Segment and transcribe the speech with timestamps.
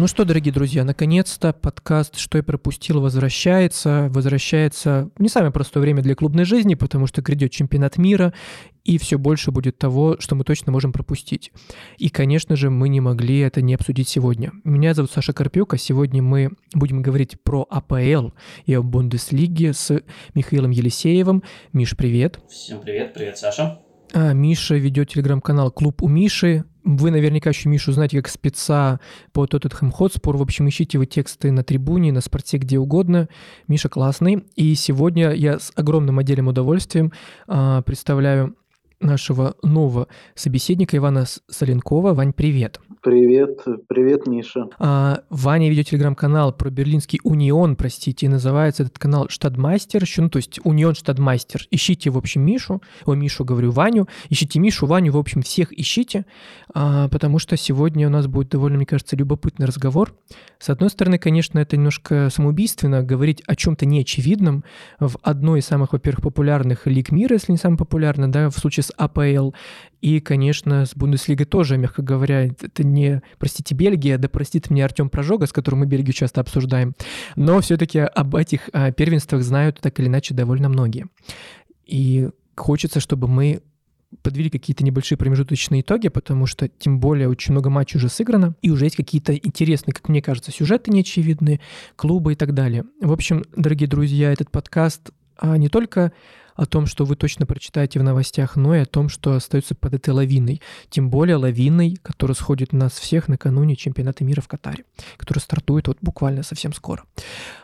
[0.00, 4.06] Ну что, дорогие друзья, наконец-то подкаст «Что я пропустил» возвращается.
[4.10, 8.32] Возвращается не самое простое время для клубной жизни, потому что грядет чемпионат мира,
[8.84, 11.50] и все больше будет того, что мы точно можем пропустить.
[11.96, 14.52] И, конечно же, мы не могли это не обсудить сегодня.
[14.62, 18.28] Меня зовут Саша Карпюк, а сегодня мы будем говорить про АПЛ
[18.66, 20.00] и о Бундеслиге с
[20.32, 21.42] Михаилом Елисеевым.
[21.72, 22.38] Миш, привет.
[22.48, 23.80] Всем привет, привет, Саша.
[24.14, 26.64] А, Миша ведет телеграм-канал «Клуб у Миши».
[26.88, 28.98] Вы наверняка еще Мишу знаете как спеца
[29.32, 30.38] по Тоттенхэм Хотспор.
[30.38, 33.28] В общем, ищите его тексты на трибуне, на спорте, где угодно.
[33.66, 34.46] Миша классный.
[34.56, 37.12] И сегодня я с огромным отдельным удовольствием
[37.46, 38.56] а, представляю
[39.00, 42.14] нашего нового собеседника Ивана Соленкова.
[42.14, 42.80] Вань, привет.
[43.00, 44.68] Привет, привет, Миша.
[44.78, 50.58] А, Ваня ведет телеграм-канал про берлинский Унион, простите, называется этот канал Штадмастер, ну, то есть
[50.64, 51.62] Унион Штадмастер.
[51.70, 56.26] Ищите, в общем, Мишу, о, Мишу говорю, Ваню, ищите Мишу, Ваню, в общем, всех ищите,
[56.74, 60.14] а, потому что сегодня у нас будет довольно, мне кажется, любопытный разговор.
[60.58, 64.64] С одной стороны, конечно, это немножко самоубийственно говорить о чем-то неочевидном
[64.98, 68.82] в одной из самых, во-первых, популярных лиг мира, если не самая популярная, да, в случае
[68.82, 69.52] с АПЛ,
[70.00, 75.10] и, конечно, с Бундеслигой тоже, мягко говоря, это не, простите, Бельгия, да простит мне Артем
[75.10, 76.94] Прожога, с которым мы Бельгию часто обсуждаем,
[77.36, 81.06] но все-таки об этих а, первенствах знают так или иначе довольно многие.
[81.86, 83.62] И хочется, чтобы мы
[84.22, 88.70] подвели какие-то небольшие промежуточные итоги, потому что тем более очень много матчей уже сыграно, и
[88.70, 91.60] уже есть какие-то интересные, как мне кажется, сюжеты неочевидные,
[91.96, 92.84] клубы и так далее.
[93.00, 96.12] В общем, дорогие друзья, этот подкаст а, не только
[96.58, 99.94] о том, что вы точно прочитаете в новостях, но и о том, что остается под
[99.94, 100.60] этой лавиной.
[100.90, 104.84] Тем более лавиной, которая сходит нас всех накануне чемпионата мира в Катаре,
[105.16, 107.04] который стартует вот буквально совсем скоро.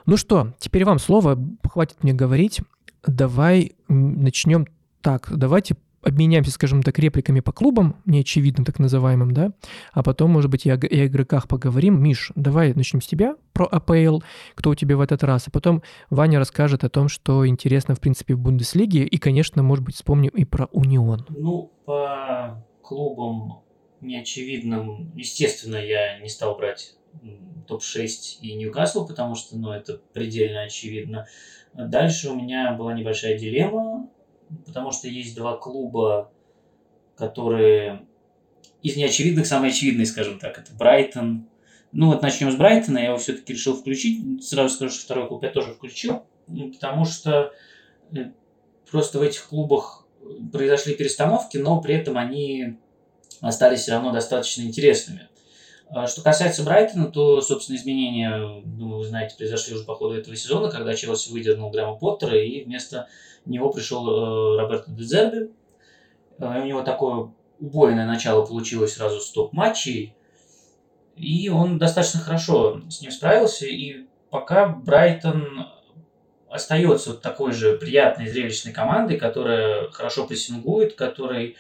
[0.07, 1.37] Ну что, теперь вам слово,
[1.69, 2.61] хватит мне говорить.
[3.05, 4.67] Давай начнем
[5.01, 9.53] так, давайте обменяемся, скажем так, репликами по клубам, неочевидным так называемым, да,
[9.93, 12.03] а потом, может быть, и о, и о игроках поговорим.
[12.03, 14.21] Миш, давай начнем с тебя про АПЛ,
[14.55, 18.01] кто у тебя в этот раз, а потом Ваня расскажет о том, что интересно, в
[18.01, 21.27] принципе, в Бундеслиге, и, конечно, может быть, вспомним и про Унион.
[21.29, 23.63] Ну, по клубам
[24.01, 26.97] неочевидным, естественно, я не стал брать
[27.67, 31.27] топ-6 и Ньюкасл, потому что, ну, это предельно очевидно.
[31.73, 34.09] Дальше у меня была небольшая дилемма,
[34.67, 36.31] потому что есть два клуба,
[37.17, 38.07] которые
[38.83, 40.59] из неочевидных самые очевидные, скажем так.
[40.59, 41.49] Это Брайтон.
[41.93, 44.45] Ну вот начнем с Брайтона, я его все-таки решил включить.
[44.45, 47.53] Сразу скажу, что второй клуб я тоже включил, ну, потому что
[48.13, 48.31] э,
[48.91, 50.07] просто в этих клубах
[50.53, 52.79] произошли перестановки, но при этом они
[53.41, 55.29] остались все равно достаточно интересными.
[55.91, 60.35] А что касается Брайтона, то, собственно, изменения, думаю, вы знаете, произошли уже по ходу этого
[60.35, 63.09] сезона, когда Челси выдернул Грэма Поттера, и вместо
[63.45, 65.51] него пришел э, Роберто Дезерби.
[66.39, 70.15] Э, у него такое убойное начало получилось сразу с топ-матчей,
[71.17, 75.69] и он достаточно хорошо с ним справился, и пока Брайтон
[76.49, 81.57] остается вот такой же приятной, зрелищной командой, которая хорошо прессингует, которой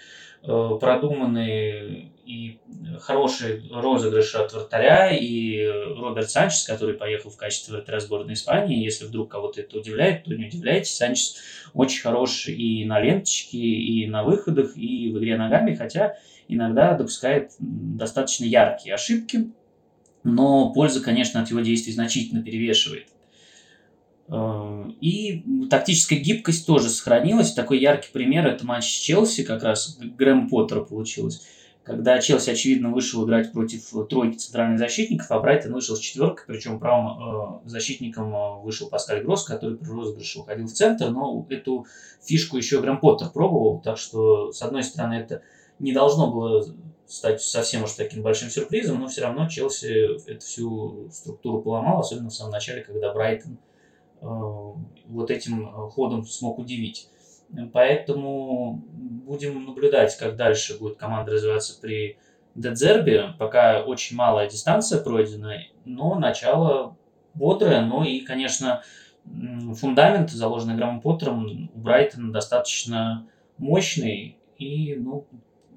[0.46, 2.58] э, продуманный и
[3.00, 8.82] хороший розыгрыш от вратаря, и Роберт Санчес, который поехал в качестве вратаря сборной Испании.
[8.82, 10.96] Если вдруг кого-то это удивляет, то не удивляйтесь.
[10.96, 11.36] Санчес
[11.74, 16.16] очень хорош и на ленточке, и на выходах, и в игре ногами, хотя
[16.48, 19.50] иногда допускает достаточно яркие ошибки,
[20.22, 23.08] но польза, конечно, от его действий значительно перевешивает.
[24.28, 27.52] Э, и тактическая гибкость тоже сохранилась.
[27.52, 31.42] Такой яркий пример– это матч с Челси, как раз Грэм Поттера получилось.
[31.82, 36.80] Когда Челси, очевидно, вышел играть против тройки центральных защитников, а Брайтон вышел с четверкой, причем
[36.80, 41.86] правым э, защитником э, вышел Паскаль Гросс, который при розыгрыше уходил в центр, но эту
[42.24, 45.42] фишку еще Грэм Поттер пробовал, так что, с одной стороны, это
[45.78, 46.64] не должно было
[47.06, 52.30] стать совсем уж таким большим сюрпризом, но все равно Челси эту всю структуру поломал, особенно
[52.30, 53.58] в самом начале, когда Брайтон
[54.24, 57.08] вот этим э, ходом смог удивить.
[57.72, 62.18] Поэтому будем наблюдать, как дальше будет команда развиваться при
[62.54, 63.34] Дедзербе.
[63.38, 66.96] Пока очень малая дистанция пройдена, но начало
[67.34, 67.82] бодрое.
[67.82, 68.82] Ну и, конечно,
[69.74, 73.28] фундамент, заложенный Грамом Поттером, у Брайтона достаточно
[73.58, 74.38] мощный.
[74.58, 75.26] И ну,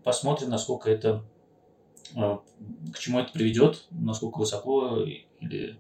[0.04, 1.24] посмотрим, насколько это,
[2.16, 2.38] э,
[2.94, 5.04] к чему это приведет, насколько высоко
[5.42, 5.78] или,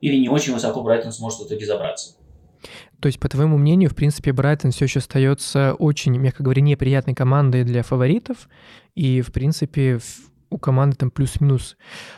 [0.00, 2.14] или не очень высоко Брайтон сможет в итоге забраться.
[3.00, 7.14] То есть, по твоему мнению, в принципе, Брайтон все еще остается очень, мягко говоря, неприятной
[7.14, 8.48] командой для фаворитов,
[8.94, 9.98] и, в принципе,
[10.50, 11.76] у команды там плюс-минус,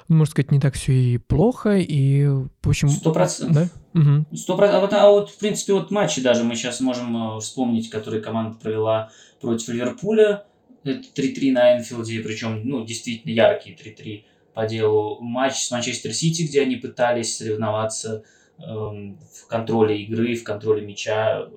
[0.09, 2.89] ну, можно сказать, не так все и плохо, и, в общем...
[2.89, 3.71] Сто процентов.
[3.93, 4.25] Да?
[4.35, 4.93] Сто процентов.
[4.93, 8.59] А, а вот, в принципе, вот матчи даже мы сейчас можем э, вспомнить, которые команда
[8.59, 10.45] провела против Ливерпуля.
[10.83, 14.25] Это 3-3 на Энфилде, причем, ну, действительно яркие 3-3.
[14.55, 15.19] По делу.
[15.21, 18.25] Матч с Манчестер Сити, где они пытались соревноваться
[18.59, 21.49] э, в контроле игры, в контроле мяча э,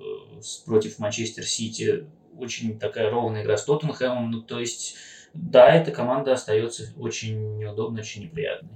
[0.64, 2.06] против Манчестер Сити.
[2.38, 4.30] Очень такая ровная игра с Тоттенхэмом.
[4.30, 4.96] Ну, то есть,
[5.34, 8.70] да, эта команда остается очень неудобной, очень неприятной.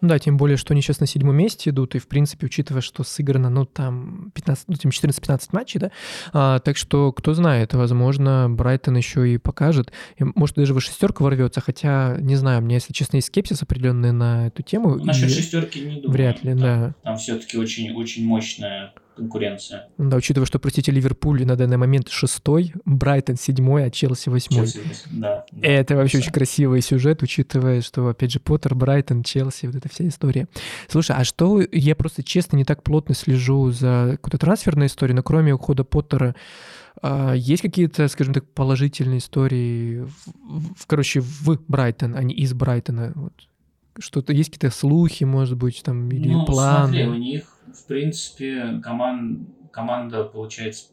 [0.00, 2.80] Ну да, тем более, что они сейчас на седьмом месте идут, и, в принципе, учитывая,
[2.80, 5.90] что сыграно, ну, там, 15, ну, 14-15 матчей, да,
[6.32, 11.24] а, так что, кто знает, возможно, Брайтон еще и покажет, и, может, даже в шестерку
[11.24, 14.96] ворвется, хотя, не знаю, у меня, если честно, есть скепсис определенный на эту тему.
[14.96, 16.10] Насчет шестерки не думаю.
[16.10, 16.94] Вряд ли, там, да.
[17.02, 19.88] Там все-таки очень-очень мощная конкуренция.
[19.98, 24.66] Да, учитывая, что, простите, Ливерпуль на данный момент шестой, Брайтон седьмой, а Челси восьмой.
[24.66, 24.80] Челси,
[25.10, 25.68] да, да.
[25.68, 30.08] Это вообще очень красивый сюжет, учитывая, что, опять же, Поттер, Брайтон, Челси, вот эта вся
[30.08, 30.48] история.
[30.88, 35.22] Слушай, а что, я просто, честно, не так плотно слежу за какой-то трансферной историей, но
[35.22, 36.34] кроме ухода Поттера,
[37.02, 42.54] а, есть какие-то, скажем так, положительные истории, в, в, короче, в Брайтон, а не из
[42.54, 43.12] Брайтона?
[43.14, 43.32] Вот.
[43.98, 46.86] Что-то, есть какие-то слухи, может быть, там, или ну, планы?
[46.86, 50.86] смотри, у них в принципе, команд, команда, получается,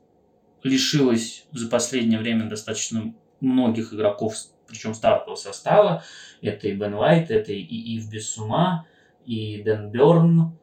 [0.64, 4.36] лишилась за последнее время достаточно многих игроков,
[4.68, 6.04] причем стартового состава.
[6.42, 8.88] Это и Бен Уайт, это и Ив Бессума,
[9.26, 10.58] и Дэн Берн.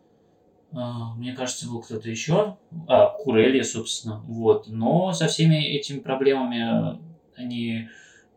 [0.73, 2.57] А, мне кажется, был кто-то еще.
[2.89, 4.19] А, Курелия, собственно.
[4.27, 4.69] Вот.
[4.69, 6.99] Но со всеми этими проблемами
[7.37, 7.89] они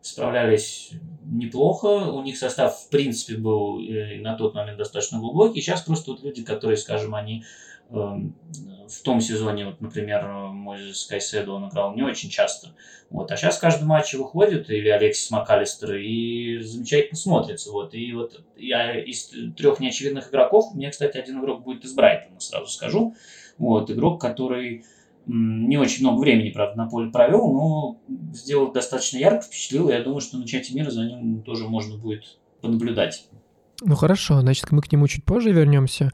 [0.06, 0.92] справлялись
[1.24, 1.86] неплохо.
[1.86, 5.60] У них состав, в принципе, был э, на тот момент достаточно глубокий.
[5.60, 7.44] Сейчас просто вот люди, которые, скажем, они
[7.90, 8.34] Эм,
[8.88, 12.74] в том сезоне, вот, например, Мойзес Кайседо он играл не очень часто.
[13.10, 13.30] Вот.
[13.30, 17.70] А сейчас каждый матч выходит, или Алексис МакАлистер, и замечательно смотрится.
[17.72, 17.94] Вот.
[17.94, 22.66] И вот я из трех неочевидных игроков, мне, кстати, один игрок будет из Брайтона, сразу
[22.68, 23.14] скажу.
[23.58, 23.90] Вот.
[23.90, 24.84] Игрок, который
[25.26, 28.00] не очень много времени, правда, на поле провел, но
[28.32, 29.90] сделал достаточно ярко, впечатлил.
[29.90, 33.28] Я думаю, что на чате мира за ним тоже можно будет понаблюдать.
[33.82, 36.12] Ну хорошо, значит, мы к нему чуть позже вернемся.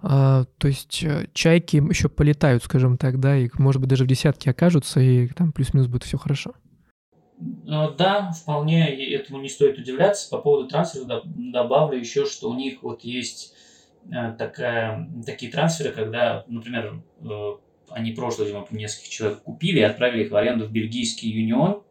[0.00, 4.06] А, то есть э, чайки еще полетают, скажем так, да, и, может быть, даже в
[4.06, 6.52] десятке окажутся, и там плюс-минус будет все хорошо.
[7.40, 10.30] Ну да, вполне этому не стоит удивляться.
[10.30, 13.54] По поводу трансфера добавлю еще, что у них вот есть
[14.10, 17.02] э, такая, такие трансферы, когда, например,
[17.90, 21.82] они прошлый зимой нескольких человек купили и отправили их в аренду в бельгийский юнион,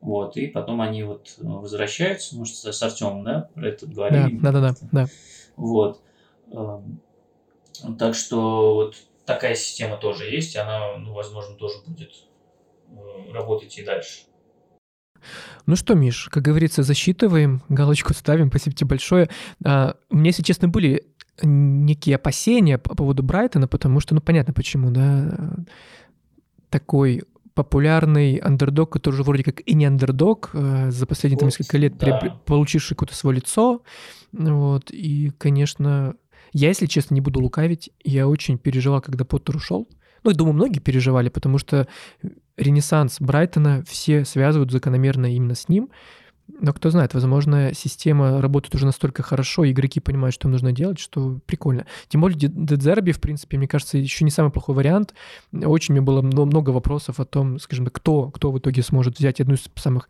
[0.00, 4.38] вот, и потом они вот возвращаются, может, с Артемом, да, про это говорили?
[4.38, 5.06] Да, да, да, да.
[5.56, 6.02] Вот.
[6.50, 7.00] Эм,
[7.98, 12.12] так что вот такая система тоже есть, и она, ну, возможно, тоже будет
[12.88, 14.22] э, работать и дальше.
[15.66, 19.30] Ну что, Миш, как говорится, засчитываем, галочку ставим, спасибо тебе большое.
[19.64, 21.06] А, у меня, если честно, были
[21.40, 25.54] некие опасения по поводу Брайтона, потому что, ну, понятно почему, да,
[26.68, 27.22] такой
[27.54, 31.96] популярный андердог, который уже вроде как и не андердог, а за последние там, несколько лет
[31.98, 32.40] да.
[32.46, 33.82] получивший какое-то свое лицо,
[34.32, 36.14] вот, и, конечно,
[36.52, 39.88] я, если честно, не буду лукавить, я очень переживал, когда Поттер ушел.
[40.22, 41.88] Ну, я думаю, многие переживали, потому что
[42.56, 45.90] ренессанс Брайтона все связывают закономерно именно с ним.
[46.60, 50.98] Но кто знает, возможно, система работает уже настолько хорошо, игроки понимают, что им нужно делать,
[50.98, 51.86] что прикольно.
[52.08, 55.14] Тем более Дедзерби, в принципе, мне кажется, еще не самый плохой вариант.
[55.52, 59.54] Очень мне было много вопросов о том, скажем, кто, кто в итоге сможет взять одну
[59.54, 60.08] из самых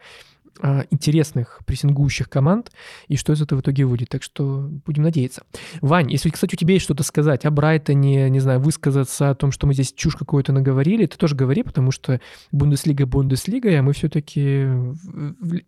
[0.90, 2.70] интересных прессингующих команд,
[3.08, 4.10] и что из этого в итоге выйдет.
[4.10, 5.42] Так что будем надеяться.
[5.80, 9.50] Вань, если, кстати, у тебя есть что-то сказать о Брайтоне, не знаю, высказаться о том,
[9.50, 13.92] что мы здесь чушь какую-то наговорили, ты тоже говори, потому что Бундеслига Бундеслига, а мы
[13.92, 14.66] все-таки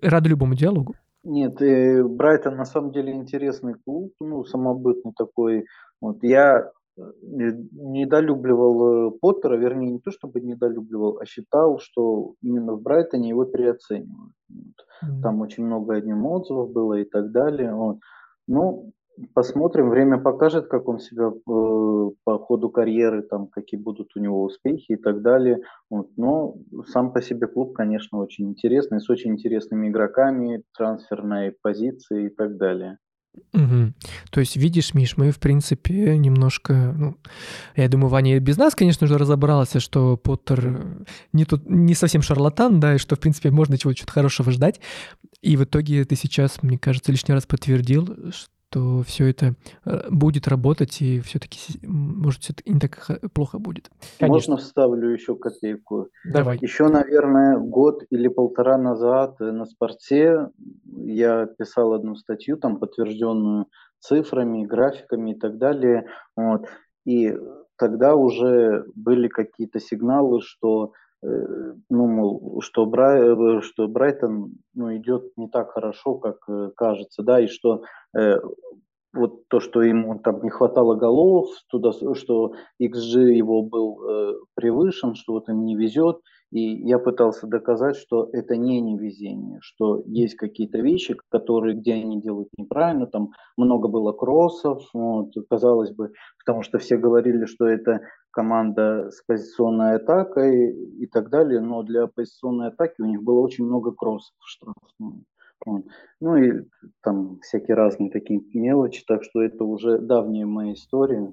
[0.02, 0.94] рады любому диалогу.
[1.25, 5.64] Нет, э, Брайтон на самом деле интересный клуб, ну, самобытный такой.
[6.00, 12.82] Вот я недолюбливал э, Поттера, вернее, не то чтобы недолюбливал, а считал, что именно в
[12.82, 14.32] Брайтоне его переоценивают.
[14.48, 15.22] Вот.
[15.22, 17.74] Там очень много одним отзывов было и так далее.
[17.74, 17.98] Вот.
[18.46, 18.92] Ну,
[19.34, 24.42] посмотрим, время покажет, как он себя э, по ходу карьеры, там, какие будут у него
[24.42, 25.60] успехи и так далее.
[25.90, 26.10] Вот.
[26.16, 32.28] Но сам по себе клуб, конечно, очень интересный, с очень интересными игроками, трансферной позиции и
[32.28, 32.98] так далее.
[33.52, 33.92] Угу.
[34.30, 36.94] То есть, видишь, Миш, мы, в принципе, немножко...
[36.96, 37.16] Ну,
[37.76, 42.80] я думаю, Ваня без нас, конечно же, разобрался, что Поттер не, тут, не совсем шарлатан,
[42.80, 44.80] да, и что, в принципе, можно чего-то хорошего ждать.
[45.40, 48.32] И в итоге ты сейчас, мне кажется, лишний раз подтвердил,
[48.75, 49.54] что все это
[49.85, 53.90] э, будет работать, и все-таки, может, все не так плохо будет.
[54.19, 54.35] Конечно.
[54.35, 56.09] Можно вставлю еще копейку?
[56.25, 56.59] Давай.
[56.61, 60.49] Еще, наверное, год или полтора назад на спорте
[60.97, 63.66] я писал одну статью, там подтвержденную
[64.00, 66.07] цифрами, графиками и так далее.
[66.37, 66.66] Вот.
[67.07, 67.33] И
[67.76, 70.93] тогда уже были какие-то сигналы, что
[71.25, 76.38] ну, мол, что, Брай, что Брайтон ну, идет не так хорошо, как
[76.76, 77.83] кажется, да, и что
[79.14, 85.14] вот то, что ему там не хватало голов, туда, что XG его был э, превышен,
[85.14, 86.19] что вот им не везет.
[86.50, 92.21] И я пытался доказать, что это не невезение, что есть какие-то вещи, которые, где они
[92.21, 96.12] делают неправильно, там много было кроссов, вот, казалось бы,
[96.45, 98.02] потому что все говорили, что это
[98.34, 103.64] команда с позиционной атакой и так далее, но для позиционной атаки у них было очень
[103.64, 104.90] много кроссов штрафных.
[106.20, 106.68] Ну и
[107.02, 111.32] там всякие разные такие мелочи, так что это уже давняя моя история.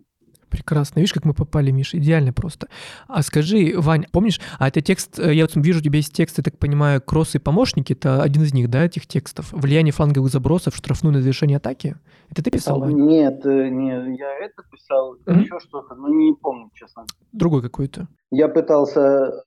[0.51, 1.00] Прекрасно.
[1.00, 2.67] Видишь, как мы попали, Миша, идеально просто.
[3.08, 6.38] А скажи, Вань, помнишь, а это текст, э, я вот вижу, у тебя есть текст,
[6.38, 9.51] я так понимаю, кроссы и помощники, это один из них, да, этих текстов?
[9.53, 11.96] Влияние фланговых забросов, штрафную на завершение атаки?
[12.29, 12.96] Это ты писал, Вань?
[12.96, 15.39] Нет, э, не, я это писал, mm-hmm.
[15.39, 17.05] еще что-то, но не помню, честно.
[17.31, 18.08] Другой какой-то.
[18.29, 19.46] Я пытался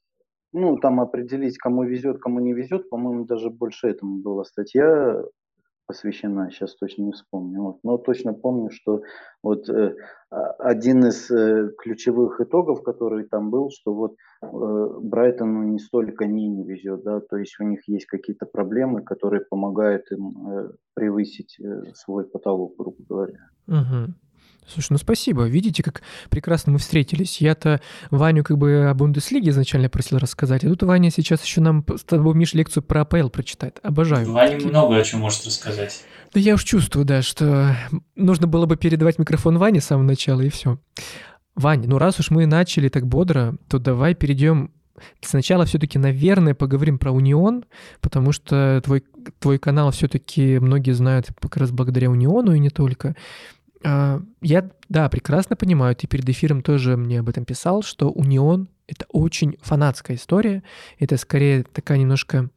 [0.54, 5.23] ну, там определить, кому везет, кому не везет, по-моему, даже больше этому была статья
[5.87, 7.62] посвящена, сейчас точно не вспомню.
[7.62, 7.79] Вот.
[7.83, 9.03] Но точно помню, что
[9.43, 9.97] вот э,
[10.31, 14.47] один из э, ключевых итогов, который там был, что вот э,
[15.00, 19.43] Брайтону не столько не не везет, да, то есть у них есть какие-то проблемы, которые
[19.43, 23.49] помогают им э, превысить э, свой потолок, грубо говоря.
[23.69, 24.14] Угу.
[24.66, 25.44] Слушай, ну спасибо.
[25.44, 27.40] Видите, как прекрасно мы встретились.
[27.40, 27.80] Я-то
[28.11, 32.04] Ваню как бы о Бундеслиге изначально просил рассказать, а тут Ваня сейчас еще нам с
[32.04, 33.80] тобой, Миш, лекцию про АПЛ прочитает.
[33.83, 34.30] Обожаю.
[34.33, 34.71] Ваня такие...
[34.71, 36.04] много о чем может рассказать.
[36.33, 37.76] Да я уж чувствую, да, что
[38.16, 40.78] нужно было бы передавать микрофон Ване с самого начала, и все.
[41.54, 44.73] Ваня, ну раз уж мы начали так бодро, то давай перейдем
[45.21, 47.64] Сначала все-таки, наверное, поговорим про Унион,
[48.00, 49.04] потому что твой,
[49.40, 53.16] твой канал все-таки многие знают как раз благодаря Униону и не только.
[53.85, 58.69] А, я, да, прекрасно понимаю, ты перед эфиром тоже мне об этом писал, что Унион—
[58.87, 60.62] это очень фанатская история,
[60.99, 62.49] это скорее такая немножко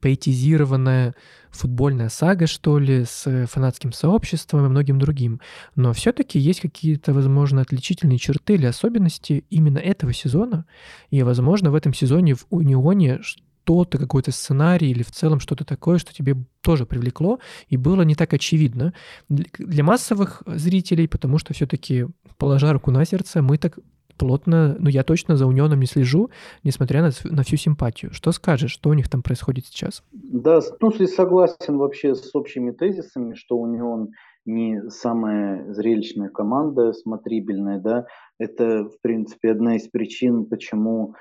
[0.00, 1.14] поэтизированная
[1.50, 5.40] футбольная сага, что ли, с фанатским сообществом и многим другим.
[5.76, 10.66] Но все-таки есть какие-то, возможно, отличительные черты или особенности именно этого сезона.
[11.10, 13.20] И, возможно, в этом сезоне в Унионе
[13.64, 18.14] что-то, какой-то сценарий или в целом что-то такое, что тебе тоже привлекло и было не
[18.14, 18.92] так очевидно
[19.28, 22.06] для массовых зрителей, потому что все-таки,
[22.36, 23.78] положа руку на сердце, мы так
[24.18, 26.30] плотно, ну я точно за Унионом не слежу,
[26.62, 28.12] несмотря на, на всю симпатию.
[28.12, 30.02] Что скажешь, что у них там происходит сейчас?
[30.12, 34.10] Да, ну согласен вообще с общими тезисами, что Унион
[34.46, 38.04] не самая зрелищная команда, смотрибельная, да,
[38.38, 41.14] это, в принципе, одна из причин, почему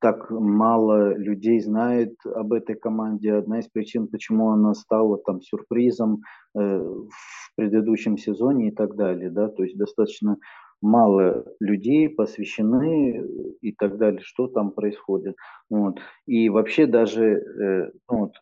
[0.00, 3.34] так мало людей знает об этой команде.
[3.34, 6.22] Одна из причин, почему она стала там сюрпризом
[6.54, 9.30] э, в предыдущем сезоне и так далее.
[9.30, 9.48] Да?
[9.48, 10.36] То есть достаточно
[10.82, 13.22] мало людей посвящены
[13.60, 15.36] и так далее, что там происходит.
[15.68, 15.98] Вот.
[16.26, 18.32] И вообще даже э, ну, вот,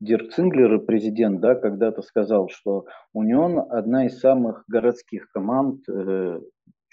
[0.00, 5.80] Дирк Цинглер, президент, да, когда-то сказал, что Унион одна из самых городских команд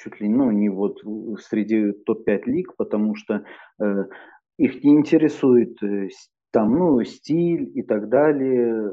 [0.04, 1.00] чуть ли ну, не вот
[1.40, 3.44] среди топ-5 лиг, потому что
[3.82, 4.06] э,
[4.58, 6.10] их не интересует э,
[6.52, 8.92] там, ну, стиль и так далее.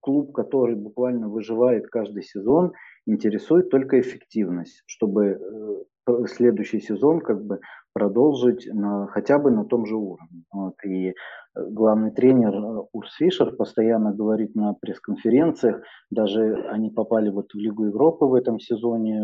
[0.00, 2.72] Клуб, который буквально выживает каждый сезон,
[3.06, 5.84] интересует только эффективность, чтобы э,
[6.26, 7.60] следующий сезон как бы
[7.92, 10.44] продолжить на, хотя бы на том же уровне.
[10.50, 10.74] Вот.
[10.84, 11.14] И
[11.54, 17.86] главный тренер э, Урс Фишер постоянно говорит на пресс-конференциях, даже они попали вот в Лигу
[17.86, 19.20] Европы в этом сезоне,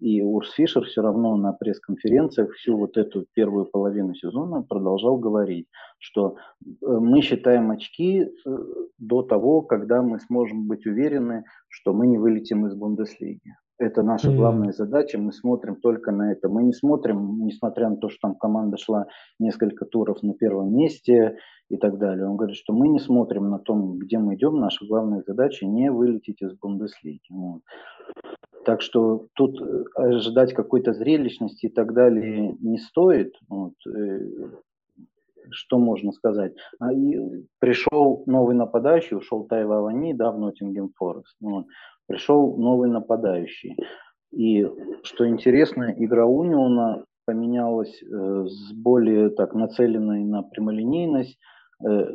[0.00, 5.68] и Урс Фишер все равно на пресс-конференциях всю вот эту первую половину сезона продолжал говорить,
[5.98, 8.28] что э, мы считаем очки э,
[8.98, 13.54] до того, когда мы сможем быть уверены, что мы не вылетим из Бундеслиги.
[13.78, 15.18] Это наша главная задача.
[15.18, 16.48] Мы смотрим только на это.
[16.48, 19.06] Мы не смотрим, несмотря на то, что там команда шла
[19.38, 21.36] несколько туров на первом месте
[21.68, 22.26] и так далее.
[22.26, 24.58] Он говорит, что мы не смотрим на том, где мы идем.
[24.58, 27.20] Наша главная задача не вылететь из Бундеслиги.
[27.28, 27.60] Вот.
[28.64, 33.34] Так что тут э, ожидать какой-то зрелищности и так далее не стоит.
[33.46, 33.74] Вот.
[33.86, 34.20] Э,
[35.50, 36.54] что можно сказать?
[36.80, 41.36] А, и пришел новый нападающий, ушел Тайва Авани, да, в Ноттингем Форест.
[41.40, 41.66] Вот
[42.06, 43.76] пришел новый нападающий.
[44.32, 44.66] И
[45.02, 51.38] что интересно, игра Униона поменялась э, с более так нацеленной на прямолинейность,
[51.84, 52.06] э,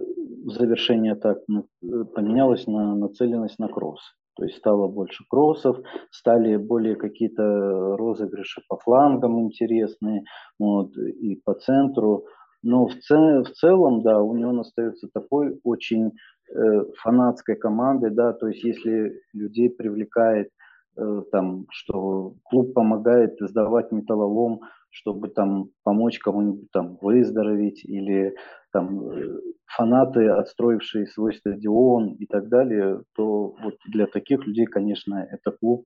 [0.45, 4.01] завершение так э, поменялось на нацеленность на кросс.
[4.37, 5.77] То есть стало больше кроссов,
[6.09, 10.23] стали более какие-то розыгрыши по флангам интересные,
[10.57, 12.25] вот, и по центру.
[12.63, 16.11] Но в, цел, в целом, да, у него остается такой очень
[16.53, 20.49] Э, фанатской команды, да, то есть если людей привлекает
[20.97, 28.35] э, там, что клуб помогает сдавать металлолом, чтобы там помочь кому-нибудь там выздороветь или
[28.73, 35.25] там э, фанаты, отстроившие свой стадион и так далее, то вот для таких людей, конечно,
[35.31, 35.85] это клуб,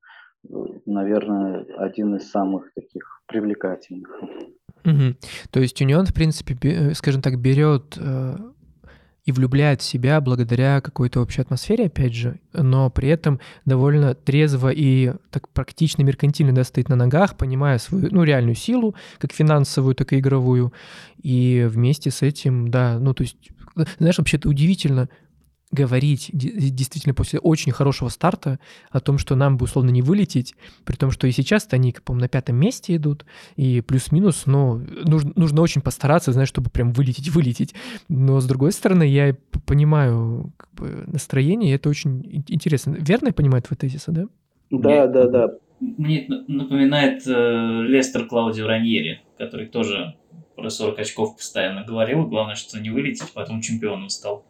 [0.50, 0.55] э,
[0.88, 4.20] наверное, один из самых таких привлекательных.
[4.86, 5.15] Угу.
[5.51, 7.98] То есть Union, в принципе, э, скажем так, берет
[9.25, 14.70] и влюбляет в себя благодаря какой-то общей атмосфере, опять же, но при этом довольно трезво
[14.70, 19.96] и так практично меркантильно да, стоит на ногах, понимая свою ну, реальную силу, как финансовую,
[19.96, 20.74] так и игровую.
[21.22, 23.38] И вместе с этим, да, ну то есть,
[23.98, 25.10] знаешь, вообще-то удивительно,
[25.75, 30.55] говорить действительно после очень хорошего старта о том, что нам бы условно не вылететь,
[30.86, 35.32] при том, что и сейчас-то они, по-моему, на пятом месте идут, и плюс-минус, но нужно,
[35.36, 37.75] нужно очень постараться, знаешь, чтобы прям вылететь, вылететь.
[38.10, 42.96] Но, с другой стороны, я понимаю как бы, настроение, и это очень интересно.
[43.00, 44.25] Верно я понимаю твой тезис, да?
[44.72, 45.50] Да, да, да.
[45.79, 50.15] Мне напоминает э, Лестер Клаудио Раньери, который тоже
[50.55, 52.25] про 40 очков постоянно говорил.
[52.25, 54.46] Главное, что не вылететь, потом чемпионом стал.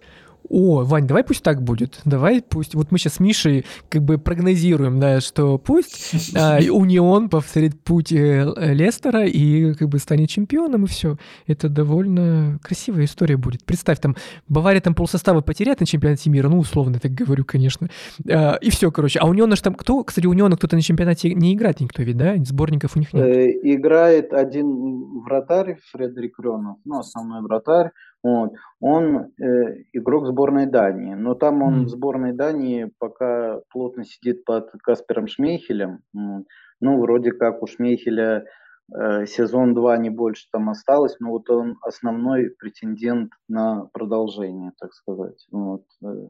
[0.50, 2.00] О, Вань, давай пусть так будет.
[2.06, 2.76] Давай пусть.
[2.76, 8.12] Вот мы сейчас с Мишей как бы прогнозируем, да, что пусть а, Унион повторит путь
[8.12, 11.18] э, Лестера и как бы станет чемпионом, и все.
[11.48, 13.64] Это довольно красивая история будет.
[13.64, 14.16] Представь, там
[14.48, 17.90] Бавария там полсостава потеряет на чемпионате мира, ну, условно так говорю, конечно.
[18.30, 19.20] А, и все, короче.
[19.20, 20.04] А Униона же там кто?
[20.04, 22.36] Кстати, Униона кто-то на чемпионате не играет никто ведь, да?
[22.44, 23.26] Сборников у них нет.
[23.26, 27.92] Э, играет один вратарь, Фредерик Рёнов, ну, основной вратарь.
[28.26, 28.54] Вот.
[28.80, 31.86] Он э, игрок сборной Дании, но там он mm.
[31.86, 36.00] в сборной Дании пока плотно сидит под Каспером Шмейхелем.
[36.12, 38.46] Ну, вроде как у Шмейхеля
[38.92, 44.94] э, сезон 2 не больше там осталось, но вот он основной претендент на продолжение, так
[44.94, 45.46] сказать.
[45.52, 45.84] Вот.
[46.04, 46.30] Э,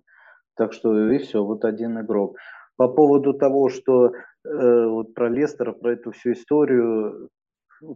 [0.58, 2.36] так что и все, вот один игрок.
[2.76, 7.30] По поводу того, что э, вот про Лестера, про эту всю историю,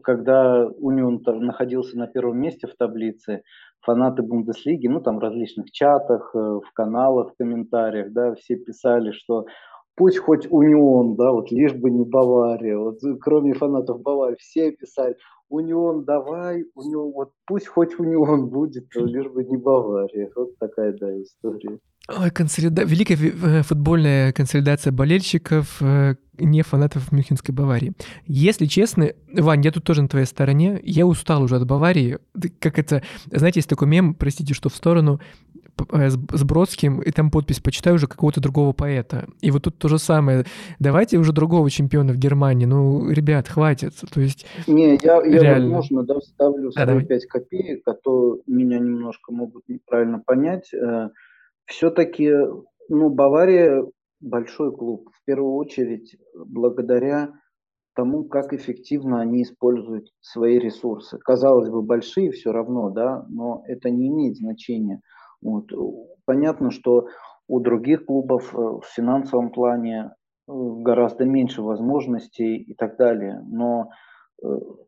[0.03, 3.43] когда Унион находился на первом месте в таблице,
[3.81, 9.11] фанаты Бундеслиги, ну там в различных чатах, э, в каналах, в комментариях, да, все писали,
[9.11, 9.45] что
[9.99, 15.17] пусть хоть Унион, да, вот лишь бы не Бавария, вот кроме фанатов Баварии, все писали,
[15.49, 20.29] Унион давай, Унион, вот пусть хоть Унион будет, но лишь бы не Бавария.
[20.35, 21.79] Вот такая, да, история.
[22.07, 22.83] Ой, консолида...
[22.83, 27.93] Великая э, футбольная консолидация болельщиков, э, не фанатов Мюнхенской Баварии.
[28.25, 30.79] Если честно, Вань, я тут тоже на твоей стороне.
[30.83, 32.19] Я устал уже от Баварии.
[32.59, 37.11] Как это, знаете, есть такой мем, простите, что в сторону э, с, с Бродским, и
[37.11, 39.27] там подпись «Почитай уже какого-то другого поэта».
[39.41, 40.45] И вот тут то же самое.
[40.79, 42.65] Давайте уже другого чемпиона в Германии.
[42.65, 43.93] Ну, ребят, хватит.
[44.13, 45.75] То есть Не, я, я реально.
[45.75, 50.71] возможно, да, вставлю свои да, 5 копеек, а то меня немножко могут неправильно понять
[51.69, 52.31] все-таки,
[52.89, 53.85] ну, Бавария
[54.19, 57.31] большой клуб, в первую очередь благодаря
[57.95, 61.17] тому, как эффективно они используют свои ресурсы.
[61.19, 65.01] Казалось бы, большие все равно, да, но это не имеет значения.
[65.41, 65.71] Вот.
[66.25, 67.07] Понятно, что
[67.47, 70.11] у других клубов э, в финансовом плане
[70.47, 73.43] э, гораздо меньше возможностей и так далее.
[73.47, 73.89] Но
[74.43, 74.47] э,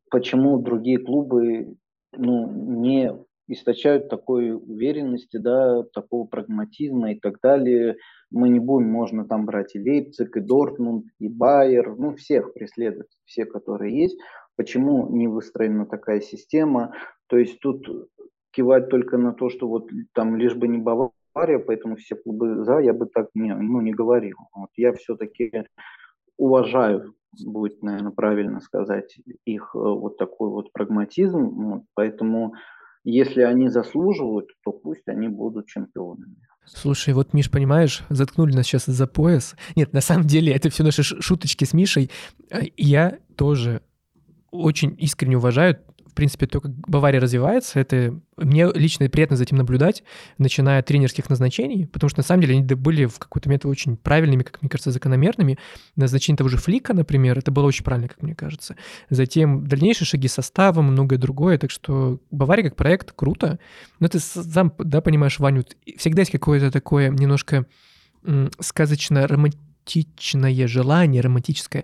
[0.10, 1.76] почему другие клубы
[2.16, 2.48] ну,
[2.82, 3.14] не
[3.48, 7.98] источают такой уверенности, да, такого прагматизма и так далее.
[8.30, 13.12] Мы не будем, можно там брать и Лейпциг, и Дортмунд, и Байер, ну, всех преследовать,
[13.26, 14.18] все, которые есть.
[14.56, 16.94] Почему не выстроена такая система?
[17.28, 17.86] То есть тут
[18.52, 22.80] кивать только на то, что вот там лишь бы не Бавария, поэтому все клубы за,
[22.80, 24.38] я бы так не, ну, не говорил.
[24.56, 25.66] Вот я все-таки
[26.38, 27.14] уважаю,
[27.46, 31.40] будет, наверное, правильно сказать, их э, вот такой вот прагматизм.
[31.40, 32.54] Вот, поэтому
[33.04, 36.36] если они заслуживают, то пусть они будут чемпионами.
[36.66, 39.56] Слушай, вот, Миш, понимаешь, заткнули нас сейчас за пояс.
[39.76, 42.12] Нет, на самом деле, это все наши шуточки с Мишей.
[42.52, 43.82] А, я тоже
[44.52, 45.78] очень искренне уважаю
[46.22, 50.04] принципе, то, как Бавария развивается, это мне лично приятно за этим наблюдать,
[50.38, 53.98] начиная от тренерских назначений, потому что, на самом деле, они были в какой-то момент очень
[53.98, 55.58] правильными, как мне кажется, закономерными.
[55.96, 58.76] Назначение того же Флика, например, это было очень правильно, как мне кажется.
[59.10, 63.58] Затем дальнейшие шаги составом, многое другое, так что Бавария как проект круто.
[64.00, 65.66] Но ты сам, да, понимаешь, Ваню,
[65.98, 67.66] всегда есть какое-то такое немножко
[68.60, 71.84] сказочно-романтичное желание, романтическое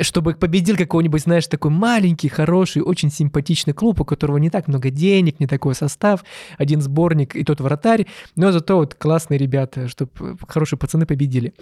[0.00, 4.90] чтобы победил какой-нибудь, знаешь, такой маленький, хороший, очень симпатичный клуб, у которого не так много
[4.90, 6.24] денег, не такой состав,
[6.56, 11.54] один сборник и тот вратарь, но зато вот классные ребята, чтобы хорошие пацаны победили.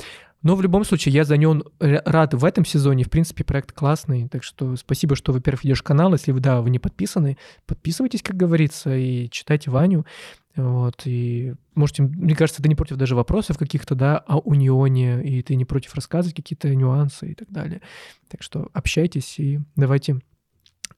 [0.47, 3.03] Но в любом случае, я за него рад в этом сезоне.
[3.03, 4.29] В принципе, проект классный.
[4.29, 6.13] Так что спасибо, что, во-первых, идешь канал.
[6.13, 10.07] Если вы, да, вы не подписаны, подписывайтесь, как говорится, и читайте Ваню.
[10.55, 15.43] Вот, и можете, мне кажется, ты не против даже вопросов каких-то, да, о унионе, и
[15.43, 17.83] ты не против рассказывать какие-то нюансы и так далее.
[18.29, 20.21] Так что общайтесь и давайте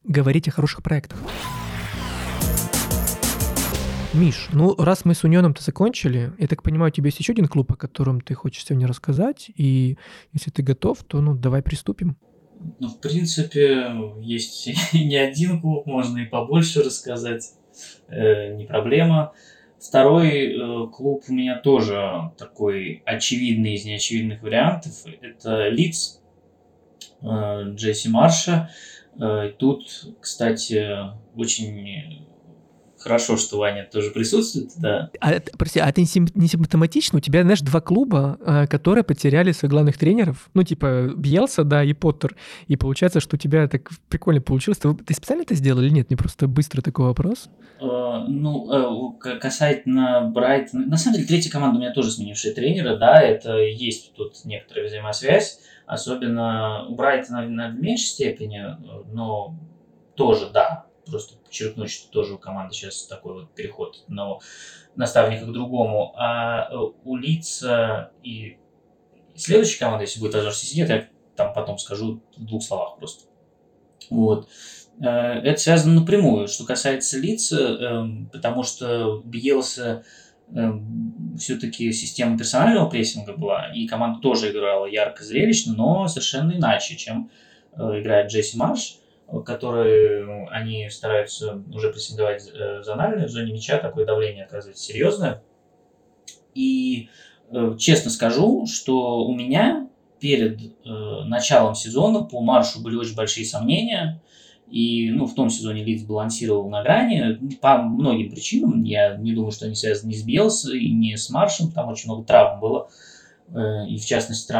[0.04, 1.18] говорить о хороших проектах.
[4.18, 7.46] Миш, ну раз мы с Унионом-то закончили, я так понимаю, у тебя есть еще один
[7.46, 9.96] клуб, о котором ты хочешь сегодня рассказать, и
[10.32, 12.16] если ты готов, то ну давай приступим.
[12.80, 17.44] Ну, в принципе, есть не один клуб, можно и побольше рассказать,
[18.08, 19.34] э, не проблема.
[19.78, 24.94] Второй э, клуб у меня тоже такой очевидный из неочевидных вариантов.
[25.20, 26.18] Это Лидс
[27.22, 28.70] э, Джесси Марша.
[29.20, 30.92] Э, тут, кстати,
[31.36, 32.27] очень
[33.08, 35.10] хорошо, что Ваня тоже присутствует, да.
[35.20, 37.18] А, прости, а это не симптоматично?
[37.18, 41.82] У тебя, знаешь, два клуба, э, которые потеряли своих главных тренеров, ну, типа Бьелса, да,
[41.82, 44.78] и Поттер, и получается, что у тебя так прикольно получилось.
[44.78, 46.10] Ты, ты специально это сделал или нет?
[46.10, 47.48] Мне просто быстро такой вопрос.
[47.80, 50.86] Uh, ну, uh, касательно Брайтона...
[50.86, 54.86] На самом деле, третья команда у меня тоже сменившая тренера, да, это есть тут некоторая
[54.86, 58.64] взаимосвязь, особенно у Брайтона в меньшей степени,
[59.12, 59.56] но
[60.16, 64.38] тоже, да, просто подчеркнуть, что тоже у команды сейчас такой вот переход на
[64.96, 66.14] наставника к другому.
[66.16, 68.58] А э, у Лица и
[69.36, 73.24] следующая команда, если будет Ажар сидит, я там потом скажу в двух словах просто.
[74.10, 74.48] Вот.
[75.00, 80.04] Э, это связано напрямую, что касается лица, эм, потому что Бьелса
[80.52, 86.96] эм, все-таки система персонального прессинга была, и команда тоже играла ярко, зрелищно, но совершенно иначе,
[86.96, 87.30] чем
[87.72, 88.97] э, играет Джесси Марш
[89.44, 95.42] которые ну, они стараются уже прессинговать э, зонально, в зоне мяча такое давление оказывается серьезное.
[96.54, 97.10] И
[97.50, 99.88] э, честно скажу, что у меня
[100.18, 104.22] перед э, началом сезона по маршу были очень большие сомнения.
[104.70, 108.82] И ну, в том сезоне Лидс балансировал на грани по многим причинам.
[108.82, 111.70] Я не думаю, что они связаны ни с Белс и не с Маршем.
[111.70, 112.90] Там очень много травм было.
[113.88, 114.52] И в частности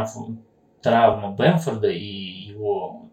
[0.81, 3.08] травма, Бэмфорда и его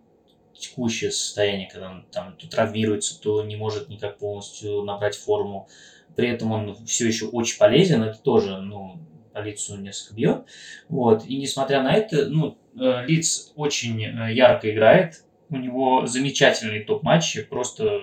[0.57, 5.67] текущее состояние, когда он там то травмируется, то не может никак полностью набрать форму.
[6.15, 8.99] При этом он все еще очень полезен, это тоже, ну,
[9.33, 10.45] полицию несколько бьет.
[10.87, 11.25] Вот.
[11.25, 17.43] И несмотря на это, ну, э, Лиц очень э, ярко играет, у него замечательные топ-матчи,
[17.43, 17.99] просто,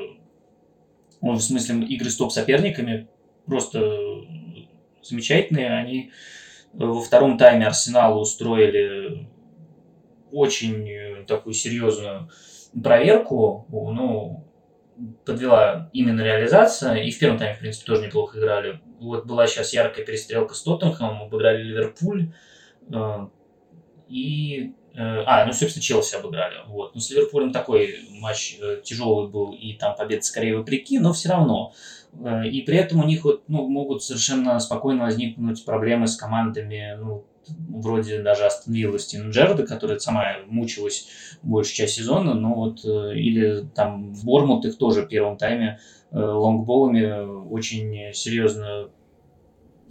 [1.23, 3.09] ну, в смысле игры с топ-соперниками,
[3.47, 3.81] просто
[5.03, 5.71] замечательные.
[5.71, 6.13] Они
[6.73, 9.27] во втором тайме Арсеналу устроили
[10.33, 12.31] очень э, такую серьезную
[12.83, 14.49] проверку, ну,
[15.25, 18.81] подвела именно реализация, и в первом тайме, в принципе, тоже неплохо играли.
[19.01, 22.33] Вот была сейчас яркая перестрелка с Тоттенхэмом, обыграли Ливерпуль,
[22.93, 23.27] э,
[24.09, 26.57] и э, а, ну, собственно, Челси обыграли.
[26.67, 26.95] Вот.
[26.95, 31.73] Но с Ливерпулем такой матч тяжелый был, и там победа скорее вопреки, но все равно.
[32.45, 37.25] И при этом у них вот, ну, могут совершенно спокойно возникнуть проблемы с командами, ну,
[37.49, 41.09] вроде даже Астон Вилла Стин Джерда, которая сама мучилась
[41.43, 46.19] большую часть сезона, но вот э, или там Бормут их тоже в первом тайме э,
[46.19, 48.91] лонгболами очень серьезно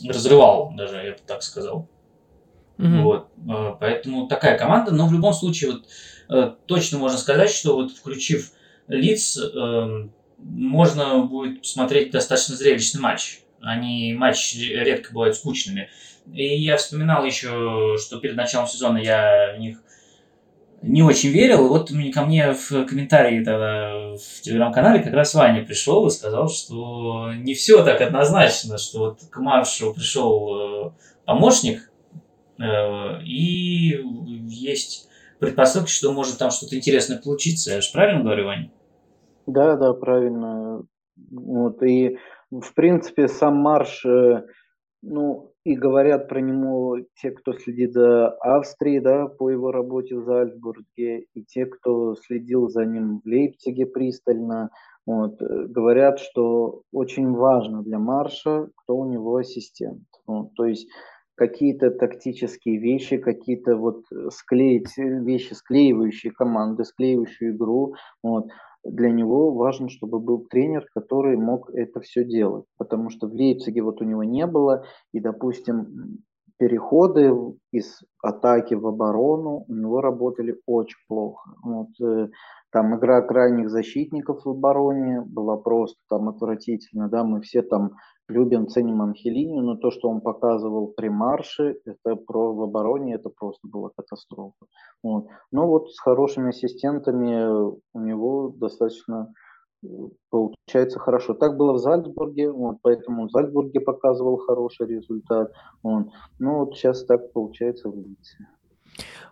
[0.08, 1.88] разрывал, даже я бы так сказал.
[2.78, 3.02] Mm-hmm.
[3.04, 7.92] Вот, э, поэтому такая команда, но в любом случае вот точно можно сказать, что вот
[7.92, 8.54] включив
[8.88, 9.38] лиц,
[10.38, 13.42] можно будет смотреть достаточно зрелищный матч.
[13.62, 15.90] Они матч редко бывают скучными.
[16.34, 19.82] И я вспоминал еще, что перед началом сезона я в них
[20.82, 21.66] не очень верил.
[21.66, 26.50] И вот ко мне в комментарии тогда в телеграм-канале как раз Ваня пришел и сказал,
[26.50, 30.92] что не все так однозначно, что вот к Маршу пришел э,
[31.26, 31.92] помощник,
[32.60, 34.02] э, и
[34.48, 37.72] есть предпосылки, что может там что-то интересное получиться.
[37.72, 38.72] Я же правильно говорю, Ваня?
[39.48, 40.84] Да, да, правильно.
[41.32, 42.18] Вот, и
[42.50, 44.44] в принципе сам марш, э,
[45.02, 50.24] ну, и говорят про него те, кто следит за Австрией, да, по его работе в
[50.24, 54.72] Зальцбурге, и те, кто следил за ним в Лейпциге пристально,
[55.06, 60.04] вот, э, говорят, что очень важно для Марша, кто у него ассистент.
[60.26, 60.88] Вот, то есть
[61.36, 67.96] какие-то тактические вещи, какие-то вот склеить вещи, склеивающие команды, склеивающую игру.
[68.22, 68.48] Вот
[68.84, 72.66] для него важно, чтобы был тренер, который мог это все делать.
[72.78, 76.20] Потому что в Лейпциге вот у него не было, и, допустим,
[76.58, 77.32] переходы
[77.72, 81.52] из атаки в оборону у него работали очень плохо.
[81.64, 82.30] Вот, э,
[82.72, 87.92] Там игра крайних защитников в обороне была просто там отвратительно, да, мы все там
[88.30, 93.30] любим, ценим Анхелини, но то, что он показывал при марше, это про в обороне, это
[93.30, 94.66] просто была катастрофа.
[95.04, 95.28] Вот.
[95.52, 99.34] Но вот с хорошими ассистентами у него достаточно
[99.84, 99.88] э,
[100.30, 101.34] получается хорошо.
[101.34, 105.52] Так было в Зальцбурге, вот, поэтому в Зальцбурге показывал хороший результат.
[105.84, 106.08] Вот.
[106.40, 108.48] Ну вот сейчас так получается в Лидсе.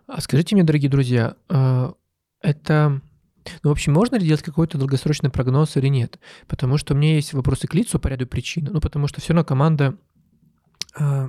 [0.06, 1.92] А скажите мне, дорогие друзья, э,
[2.42, 3.00] это
[3.62, 6.18] ну, в общем, можно ли делать какой-то долгосрочный прогноз или нет?
[6.46, 8.68] Потому что у меня есть вопросы к лицу по ряду причин.
[8.70, 9.96] Ну, потому что все равно команда,
[10.98, 11.28] э,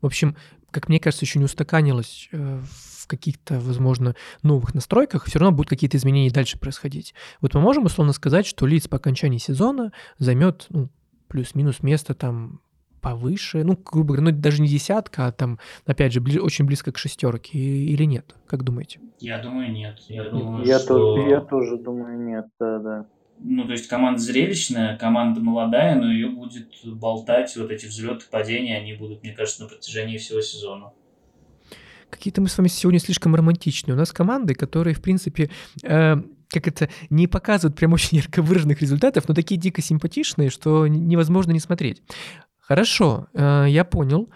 [0.00, 0.36] в общем,
[0.70, 5.68] как мне кажется, еще не устаканилась э, в каких-то, возможно, новых настройках, все равно будут
[5.68, 7.14] какие-то изменения дальше происходить.
[7.40, 10.88] Вот мы можем условно сказать, что лиц по окончании сезона займет ну,
[11.28, 12.60] плюс-минус место там
[13.02, 16.92] повыше, ну, грубо говоря, ну, даже не десятка, а там, опять же, бли- очень близко
[16.92, 18.34] к шестерке или нет?
[18.46, 19.00] Как думаете?
[19.18, 19.98] Я думаю, нет.
[20.08, 21.16] Я думаю, я, что...
[21.16, 23.06] то, я тоже думаю, нет, да, да.
[23.44, 28.78] Ну, то есть команда зрелищная, команда молодая, но ее будет болтать, вот эти взлеты, падения,
[28.78, 30.92] они будут, мне кажется, на протяжении всего сезона.
[32.08, 33.94] Какие-то мы с вами сегодня слишком романтичные.
[33.94, 35.50] У нас команды, которые, в принципе,
[35.82, 36.16] э,
[36.48, 41.52] как это, не показывают прям очень ярко выраженных результатов, но такие дико симпатичные, что невозможно
[41.52, 42.02] не смотреть.
[42.62, 44.30] Хорошо, э, я понял.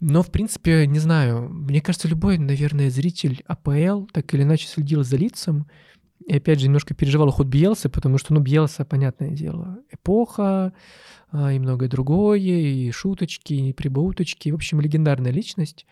[0.00, 5.04] Но, в принципе, не знаю, мне кажется, любой, наверное, зритель АПЛ так или иначе следил
[5.04, 5.68] за лицом.
[6.26, 10.72] И опять же, немножко переживал уход Бьелса, потому что, ну, Бьелса, понятное дело, эпоха,
[11.30, 14.50] а, и многое другое, и шуточки, и прибауточки.
[14.50, 15.86] В общем, легендарная личность.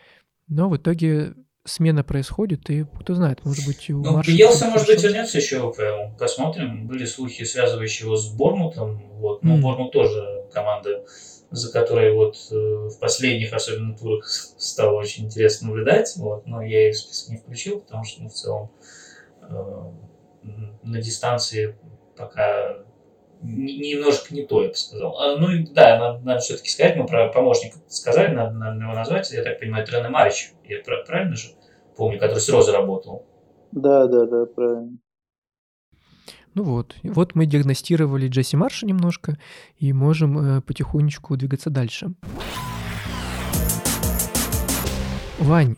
[0.47, 4.87] Но в итоге смена происходит, и кто знает, может быть, у Ну, Марша Бьелса, может
[4.87, 6.17] быть, вернется еще в АПЛ.
[6.17, 6.87] Посмотрим.
[6.87, 9.01] Были слухи, связывающие его с Бормутом.
[9.19, 9.43] Вот.
[9.43, 9.61] Но М.
[9.61, 10.21] Бормут тоже
[10.53, 11.05] команда,
[11.51, 16.13] за которой вот э, в последних, особенно турах, стало очень интересно наблюдать.
[16.15, 16.47] Вот.
[16.47, 18.71] Но я их в список не включил, потому что, ну, в целом,
[19.41, 19.91] э,
[20.83, 21.77] на дистанции
[22.15, 22.77] пока
[23.41, 25.17] немножко не то, я бы сказал.
[25.19, 28.93] А, ну и да, надо, надо все-таки сказать, мы про помощника сказали, надо, надо его
[28.93, 29.31] назвать.
[29.31, 31.49] Я так понимаю, Трена Марич, я прав- правильно же
[31.95, 33.25] помню, который с Розой работал.
[33.71, 34.97] Да, да, да, правильно.
[36.53, 39.37] Ну вот, вот мы диагностировали Джесси Марша немножко
[39.77, 42.13] и можем э, потихонечку двигаться дальше.
[45.39, 45.77] Вань,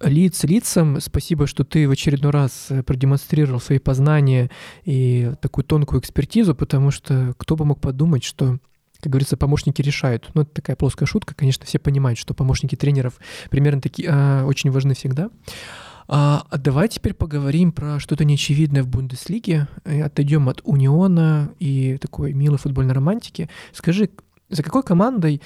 [0.00, 4.50] лиц лицам, спасибо, что ты в очередной раз э, продемонстрировал свои познания
[4.84, 8.58] и такую тонкую экспертизу, потому что кто бы мог подумать, что
[9.00, 10.30] как говорится, помощники решают.
[10.32, 11.34] Ну, это такая плоская шутка.
[11.34, 13.18] Конечно, все понимают, что помощники тренеров
[13.50, 15.28] примерно такие а, очень важны всегда.
[16.08, 19.68] А, давай теперь поговорим про что-то неочевидное в Бундеслиге.
[19.84, 23.48] И Отойдем от Униона и такой милой футбольной романтики.
[23.72, 24.10] Скажи,
[24.48, 25.42] за какой командой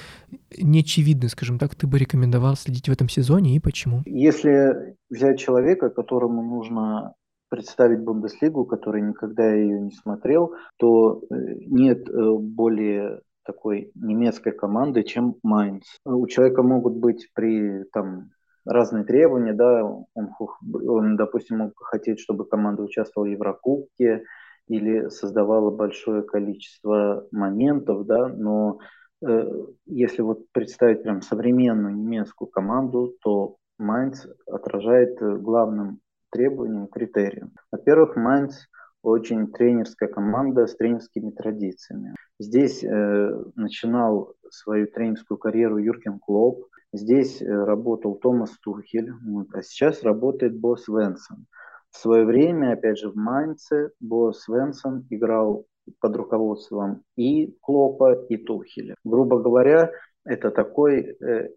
[0.58, 4.02] неочевидно, скажем так, ты бы рекомендовал следить в этом сезоне и почему?
[4.04, 7.14] Если взять человека, которому нужно
[7.48, 11.34] представить Бундеслигу, который никогда ее не смотрел, то э,
[11.66, 15.84] нет э, более такой немецкой команды, чем Майнц.
[16.04, 18.30] У человека могут быть при там
[18.64, 20.30] разные требования, да, он,
[20.64, 24.24] он, допустим, мог хотеть, чтобы команда участвовала в Еврокубке
[24.68, 28.78] или создавала большое количество моментов, да, но
[29.26, 29.48] э,
[29.86, 37.52] если вот представить прям современную немецкую команду, то Майнц отражает главным требованиям, критериям.
[37.72, 38.66] Во-первых, Майнц
[39.02, 42.14] очень тренерская команда с тренерскими традициями.
[42.38, 49.62] Здесь э, начинал свою тренерскую карьеру Юрген Клоп, здесь э, работал Томас Тухель, вот, а
[49.62, 51.46] сейчас работает Бо Свенсон.
[51.90, 55.66] В свое время, опять же, в Майнце Бо Свенсон играл
[55.98, 58.94] под руководством и Клопа, и Тухеля.
[59.04, 59.90] Грубо говоря,
[60.24, 61.48] это такой э,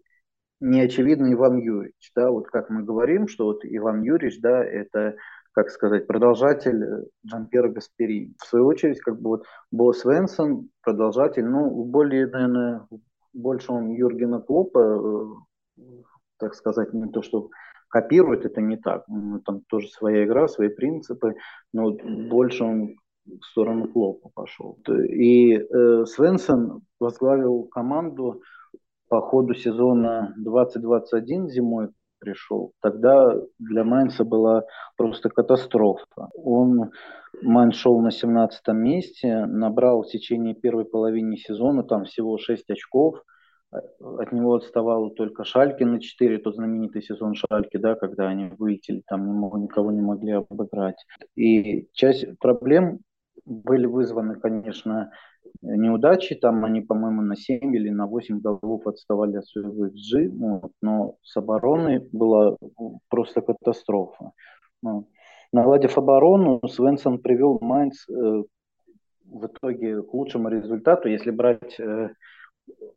[0.60, 2.10] неочевидный Иван Юрьевич.
[2.16, 2.30] Да?
[2.30, 5.16] Вот как мы говорим, что вот Иван Юрьевич, да, это
[5.52, 8.34] как сказать, продолжатель Джампера Гаспери.
[8.42, 12.88] В свою очередь, как бы вот Бо Свенсон, продолжатель, ну, более, наверное,
[13.34, 15.36] больше он Юргена Клопа,
[16.38, 17.50] так сказать, не то, что
[17.88, 19.04] копирует, это не так.
[19.08, 21.34] Ну, там тоже своя игра, свои принципы,
[21.72, 24.78] но больше он в сторону Клопа пошел.
[25.08, 28.42] И э, Свенсон возглавил команду
[29.08, 31.88] по ходу сезона 2021 зимой,
[32.24, 34.64] пришел, тогда для Майнца была
[34.96, 36.28] просто катастрофа.
[36.34, 36.90] Он,
[37.42, 43.22] Майнц шел на 17 месте, набрал в течение первой половины сезона там всего 6 очков,
[43.72, 49.02] от него отставало только Шальки на 4, тот знаменитый сезон Шальки, да, когда они вылетели,
[49.06, 49.26] там
[49.60, 51.04] никого не могли обыграть.
[51.36, 53.00] И часть проблем
[53.44, 55.10] были вызваны, конечно,
[55.62, 61.16] неудачи, там они, по-моему, на 7 или на 8 голов отставали от XG, вот, но
[61.22, 62.56] с обороной была
[63.08, 64.32] просто катастрофа.
[64.82, 65.08] Ну,
[65.54, 68.12] Наладив оборону, Свенсон привел Майнц э,
[69.24, 72.10] в итоге к лучшему результату, если брать э,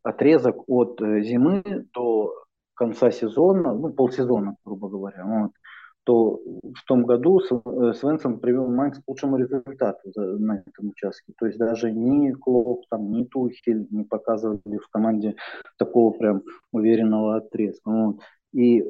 [0.01, 1.61] отрезок от э, зимы
[1.93, 2.33] до
[2.73, 5.51] конца сезона, ну, полсезона, грубо говоря, вот,
[6.07, 11.33] то в том году э, Свенсон привел Майнц к лучшему результату на этом участке.
[11.37, 15.35] То есть даже ни Клоп, там, ни Тухель не показывали в команде
[15.77, 17.89] такого прям уверенного отрезка.
[17.89, 18.21] Вот.
[18.53, 18.85] И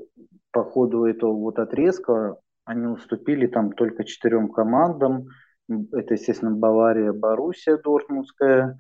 [0.52, 5.26] по ходу этого вот отрезка они уступили там только четырем командам.
[5.68, 8.78] Это, естественно, Бавария, Боруссия Дортмундская,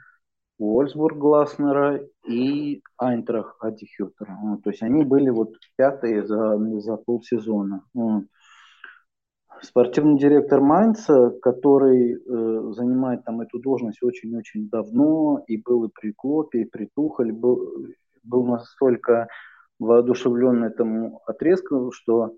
[0.60, 4.38] Вольсбург Гласнера и Айнтрах Атихютера.
[4.42, 7.84] Вот, то есть они были вот пятые за, за полсезона.
[7.94, 8.26] Вот.
[9.62, 16.12] Спортивный директор Майнца, который э, занимает там эту должность очень-очень давно, и был и при
[16.12, 17.88] Клопе, и при Тухаль, был,
[18.24, 19.28] был настолько
[19.80, 22.36] воодушевлен этому отрезку, что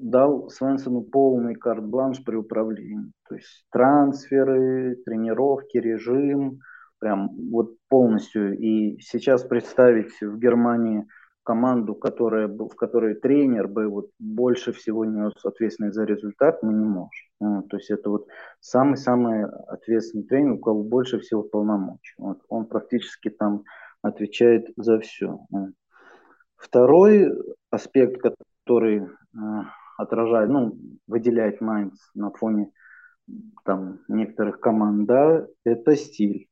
[0.00, 3.12] дал Свенсону полный карт-бланш при управлении.
[3.28, 6.60] То есть трансферы, тренировки, режим,
[7.00, 8.56] прям вот полностью.
[8.56, 11.06] И сейчас представить в Германии
[11.42, 16.84] команду, которая, в которой тренер бы вот больше всего нес ответственность за результат, мы не
[16.84, 17.10] можем.
[17.40, 18.28] Вот, то есть это вот
[18.60, 22.14] самый-самый ответственный тренер, у кого больше всего полномочий.
[22.18, 23.64] Вот, он практически там
[24.02, 25.40] отвечает за все.
[26.56, 27.32] Второй
[27.70, 29.06] аспект, который э,
[29.96, 32.70] отражает, ну, выделяет Майнц на фоне
[33.64, 36.49] там некоторых команд, да, это стиль.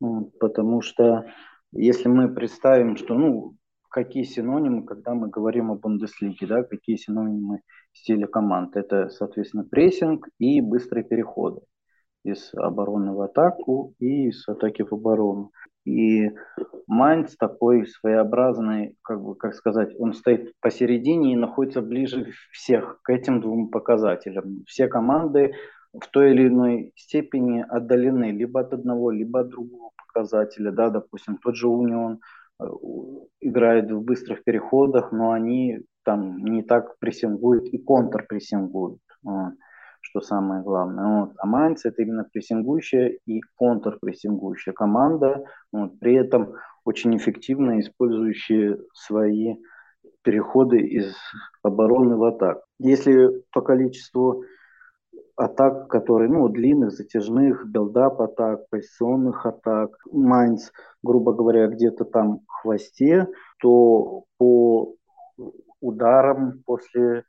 [0.00, 1.26] Потому что
[1.72, 3.56] если мы представим, что, ну,
[3.90, 7.60] какие синонимы, когда мы говорим о Бундеслиге, да, какие синонимы
[7.92, 8.76] стиля команд.
[8.76, 11.60] Это, соответственно, прессинг и быстрые переходы
[12.24, 15.50] из обороны в атаку и из атаки в оборону.
[15.84, 16.30] И
[16.86, 23.10] Майнц такой своеобразный, как бы, как сказать, он стоит посередине и находится ближе всех к
[23.10, 24.64] этим двум показателям.
[24.66, 25.54] Все команды
[25.92, 31.38] в той или иной степени отдалены либо от одного, либо от другого показателя, да, допустим,
[31.38, 32.20] тот же Унион
[32.60, 32.64] э,
[33.40, 39.52] играет в быстрых переходах, но они там не так прессингуют и контрпрессингуют, вот,
[40.00, 41.20] что самое главное.
[41.20, 41.32] Вот.
[41.38, 49.56] А Майнц это именно прессингующая и контрпрессингующая команда, вот, при этом очень эффективно использующие свои
[50.22, 51.14] переходы из
[51.62, 52.62] обороны в атаку.
[52.78, 54.44] Если по количеству
[55.36, 60.70] атак, которые, ну, длинных, затяжных, build-up атак, позиционных атак, Майнц,
[61.02, 63.28] грубо говоря, где-то там в хвосте,
[63.60, 64.96] то по
[65.80, 67.24] ударам после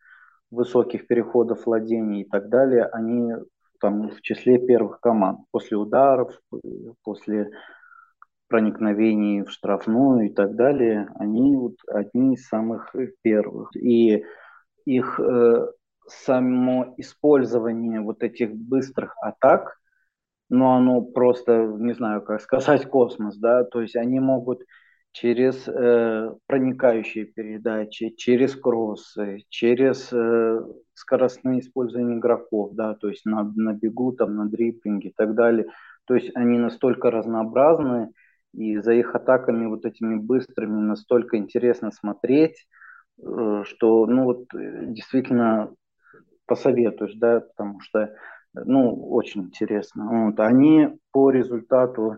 [0.52, 3.34] высоких переходов владений и так далее, они
[3.80, 5.42] там в числе первых команд.
[5.52, 6.34] После ударов,
[7.04, 7.52] после
[8.48, 13.70] проникновений в штрафную и так далее, они вот одни из самых первых.
[13.76, 14.26] И
[14.86, 15.68] их э,
[16.12, 19.80] само использование вот этих быстрых атак,
[20.50, 24.62] ну, оно просто, не знаю, как сказать, космос, да, то есть они могут
[25.12, 30.62] через э, проникающие передачи, через кроссы, через э,
[30.94, 35.68] скоростное использование игроков, да, то есть на, на бегу, там, на дриплинге и так далее.
[36.06, 38.12] То есть они настолько разнообразны,
[38.54, 42.68] и за их атаками вот этими быстрыми настолько интересно смотреть,
[43.22, 45.74] э, что, ну вот, э, действительно
[46.50, 48.14] посоветуешь, да, потому что,
[48.54, 50.26] ну, очень интересно.
[50.26, 50.40] Вот.
[50.42, 52.18] Они по результату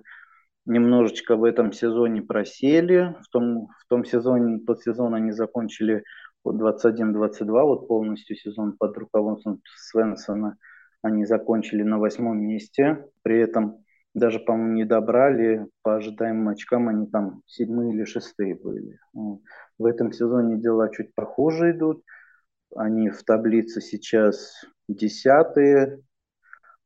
[0.66, 3.16] немножечко в этом сезоне просели.
[3.22, 6.04] В том, в том сезоне, тот сезон они закончили
[6.44, 10.58] вот 21-22, вот полностью сезон под руководством Свенсона
[11.04, 13.06] они закончили на восьмом месте.
[13.24, 19.00] При этом даже, по-моему, не добрали по ожидаемым очкам, они там седьмые или шестые были.
[19.14, 22.04] В этом сезоне дела чуть похуже идут.
[22.76, 26.02] Они в таблице сейчас десятые,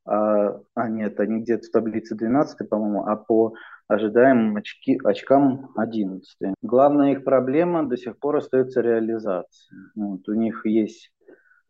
[0.04, 3.54] а, а нет, они где-то в таблице 12, по-моему, а по
[3.88, 6.54] ожидаемым очки, очкам 11.
[6.62, 9.76] Главная их проблема до сих пор остается реализация.
[9.94, 11.12] Вот, у них есть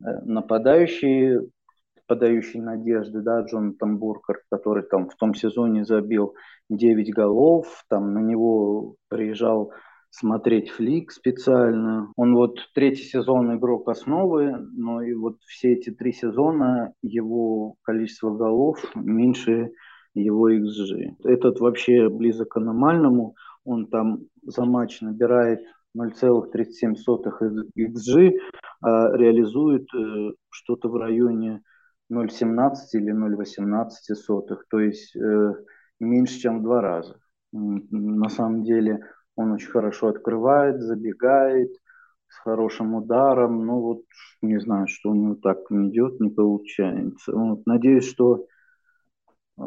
[0.01, 1.49] э, нападающие,
[2.07, 6.35] подающие надежды, да, Джонатан Буркер, который там в том сезоне забил
[6.69, 9.73] 9 голов, там на него приезжал
[10.19, 12.11] смотреть флик специально.
[12.17, 18.31] Он вот третий сезон игрок основы, но и вот все эти три сезона его количество
[18.31, 19.73] голов меньше
[20.15, 21.17] его XG.
[21.25, 23.35] Этот вообще близок к аномальному.
[23.65, 25.61] Он там за матч набирает
[25.95, 26.95] 0,37
[27.79, 28.33] XG,
[28.81, 31.63] а реализует э, что-то в районе
[32.11, 34.57] 0,17 или 0,18.
[34.71, 35.53] То есть э,
[36.01, 37.19] меньше, чем в два раза.
[37.53, 39.01] На самом деле
[39.37, 41.71] он очень хорошо открывает, забегает,
[42.29, 43.65] с хорошим ударом.
[43.65, 44.03] Ну вот,
[44.43, 47.33] не знаю, что у него так не идет, не получается.
[47.33, 48.47] Вот, надеюсь, что
[49.59, 49.63] э,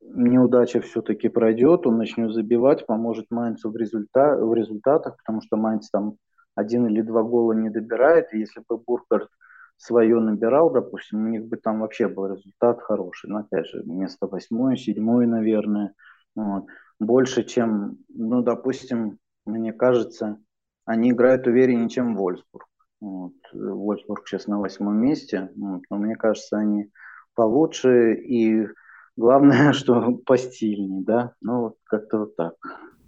[0.00, 5.90] неудача все-таки пройдет, он начнет забивать, поможет Майнцу в, результа в результатах, потому что Майнц
[5.90, 6.16] там
[6.54, 8.32] один или два гола не добирает.
[8.32, 9.28] И если бы Буркhardt
[9.76, 13.30] свое набирал, допустим, у них бы там вообще был результат хороший.
[13.30, 15.94] Но опять же, место восьмое, седьмое, наверное.
[16.34, 16.66] Вот.
[17.02, 20.38] Больше, чем, ну, допустим, мне кажется,
[20.84, 22.68] они играют увереннее, чем Вольсбург.
[23.00, 23.32] Вот.
[23.52, 25.82] Вольсбург сейчас на восьмом месте, вот.
[25.90, 26.92] но мне кажется, они
[27.34, 28.68] получше и
[29.16, 32.54] главное, что постильнее, да, ну вот как-то вот так.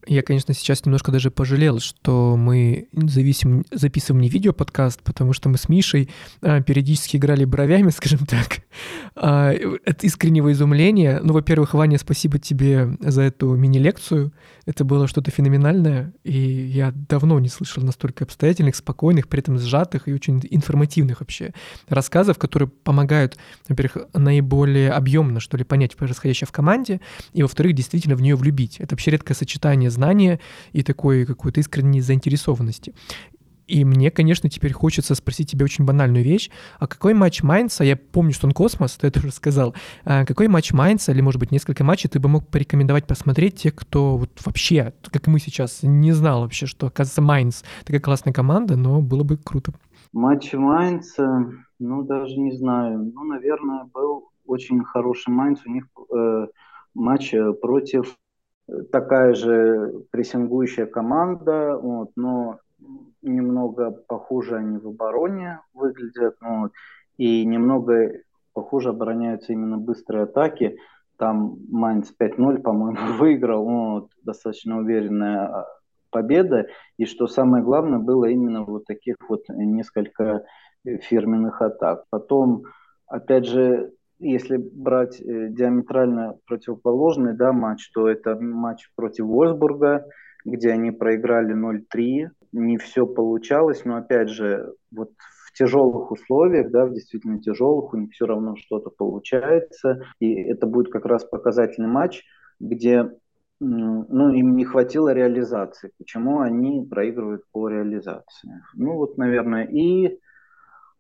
[0.07, 5.57] Я, конечно, сейчас немножко даже пожалел, что мы зависим, записываем не видео-подкаст, потому что мы
[5.57, 6.11] с Мишей
[6.43, 8.61] а, периодически играли бровями, скажем так,
[9.15, 9.53] а,
[9.87, 11.21] от искреннего изумления.
[11.23, 14.33] Ну, во-первых, Ваня, спасибо тебе за эту мини-лекцию.
[14.67, 20.09] Это было что-то феноменальное, и я давно не слышал настолько обстоятельных, спокойных, при этом сжатых
[20.09, 21.53] и очень информативных вообще
[21.89, 23.37] рассказов, которые помогают,
[23.69, 27.01] во-первых, наиболее объемно, что ли, понять происходящее в команде,
[27.33, 28.81] и, во-вторых, действительно в нее влюбить.
[28.81, 30.41] Это вообще редкое сочетание знания
[30.73, 32.93] и такой какой-то искренней заинтересованности.
[33.67, 36.51] И мне, конечно, теперь хочется спросить тебя очень банальную вещь.
[36.79, 39.75] А какой матч Майнца, я помню, что он космос, ты это уже сказал,
[40.05, 43.71] а какой матч Майнца, или, может быть, несколько матчей ты бы мог порекомендовать посмотреть те,
[43.71, 48.77] кто вот вообще, как мы сейчас, не знал вообще, что, оказывается, Майнц такая классная команда,
[48.77, 49.73] но было бы круто.
[50.13, 53.13] Матч Майнца, ну, даже не знаю.
[53.15, 55.61] Ну, наверное, был очень хороший Майнц.
[55.67, 56.47] У них э,
[56.95, 58.17] матч э, против
[58.93, 62.59] такая же прессингующая команда, вот, но
[63.23, 66.73] немного похуже они в обороне выглядят, вот,
[67.17, 68.13] и немного
[68.53, 70.79] похуже обороняются именно быстрые атаки.
[71.17, 75.67] Там Майнц 5-0, по-моему, выиграл, вот, достаточно уверенная а,
[76.11, 76.67] победа.
[76.97, 80.45] И что самое главное, было именно вот таких вот несколько
[80.85, 82.05] фирменных атак.
[82.11, 82.65] Потом,
[83.07, 90.07] опять же, если брать э, диаметрально противоположный да, матч, то это матч против Вольсбурга,
[90.45, 92.29] где они проиграли 0-3.
[92.53, 95.11] Не все получалось, но опять же, вот
[95.47, 100.01] в тяжелых условиях, да, в действительно тяжелых, у них все равно что-то получается.
[100.21, 102.23] И это будет как раз показательный матч,
[102.61, 103.11] где
[103.61, 105.91] ну, им не хватило реализации.
[105.99, 108.63] Почему они проигрывают по реализации?
[108.75, 110.19] Ну, вот, наверное, и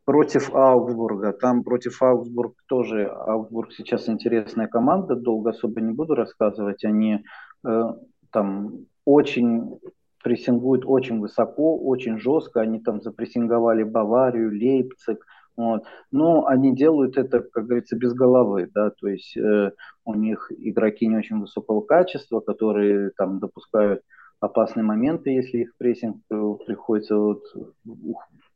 [0.05, 1.33] против Аугсбурга.
[1.33, 6.85] Там против Аугсбург тоже, Аугсбург сейчас интересная команда, долго особо не буду рассказывать.
[6.85, 7.25] Они
[7.67, 7.83] э,
[8.31, 9.79] там очень
[10.23, 12.61] прессингуют очень высоко, очень жестко.
[12.61, 15.25] Они там запрессинговали Баварию, Лейпциг.
[15.57, 15.85] Вот.
[16.11, 19.71] Но они делают это, как говорится, без головы, да, то есть э,
[20.05, 24.03] у них игроки не очень высокого качества, которые там допускают
[24.41, 27.45] опасные моменты, если их прессинг э, приходится вот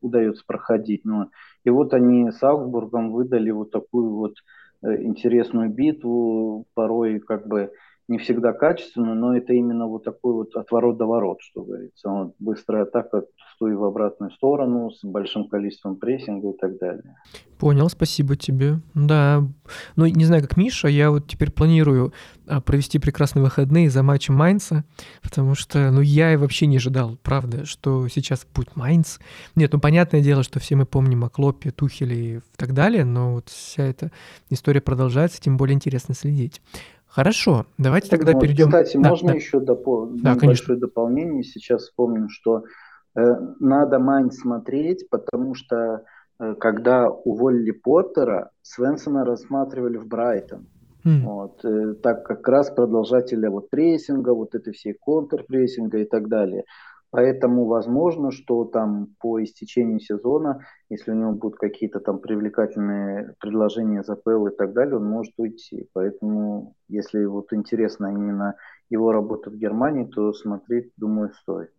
[0.01, 1.05] удается проходить.
[1.05, 1.30] Ну,
[1.64, 4.34] и вот они с Аугсбургом выдали вот такую вот
[4.82, 7.72] э, интересную битву, порой как бы
[8.09, 12.09] не всегда качественно, но это именно вот такой вот отворот до ворот, что говорится.
[12.09, 13.22] Вот быстрая атака
[13.61, 17.16] в и в обратную сторону с большим количеством прессинга и так далее.
[17.59, 18.80] Понял, спасибо тебе.
[18.94, 19.44] Да,
[19.96, 22.12] ну не знаю, как Миша, я вот теперь планирую
[22.46, 24.84] а, провести прекрасные выходные за матчем Майнца,
[25.22, 29.18] потому что, ну я и вообще не ожидал, правда, что сейчас будет Майнц.
[29.56, 33.34] Нет, ну понятное дело, что все мы помним о Клопе, Тухеле и так далее, но
[33.34, 34.12] вот вся эта
[34.50, 36.62] история продолжается, тем более интересно следить.
[37.09, 38.66] Хорошо, давайте тогда вот, перейдем.
[38.66, 39.34] Кстати, да, можно да.
[39.34, 40.06] еще допол...
[40.06, 41.42] да, небольшое дополнение?
[41.42, 42.64] Сейчас вспомню, что
[43.16, 43.22] э,
[43.61, 46.04] надо Майн смотреть, потому что
[46.38, 50.66] э, когда уволили Поттера, Свенсона рассматривали в Брайтон.
[51.04, 51.20] Mm.
[51.22, 56.64] Вот, э, так как раз продолжателя вот прессинга, вот этой всей контрпрессинга и так далее.
[57.11, 64.02] Поэтому возможно, что там по истечению сезона, если у него будут какие-то там привлекательные предложения
[64.02, 65.88] за ПЛ и так далее, он может уйти.
[65.94, 68.56] Поэтому, если вот интересно именно
[68.90, 71.72] его работа в Германии, то смотреть, думаю, стоит.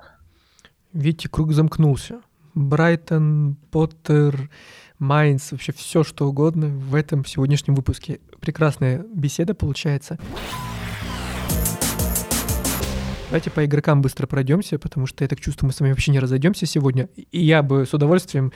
[0.94, 2.22] Видите, круг замкнулся.
[2.56, 4.50] Брайтон, Поттер,
[4.98, 8.20] Майнц, вообще все что угодно в этом сегодняшнем выпуске.
[8.42, 10.18] Прекрасная беседа получается.
[13.30, 16.20] Давайте по игрокам быстро пройдемся, потому что я так чувствую, мы с вами вообще не
[16.20, 17.10] разойдемся сегодня.
[17.16, 18.52] И я бы с удовольствием,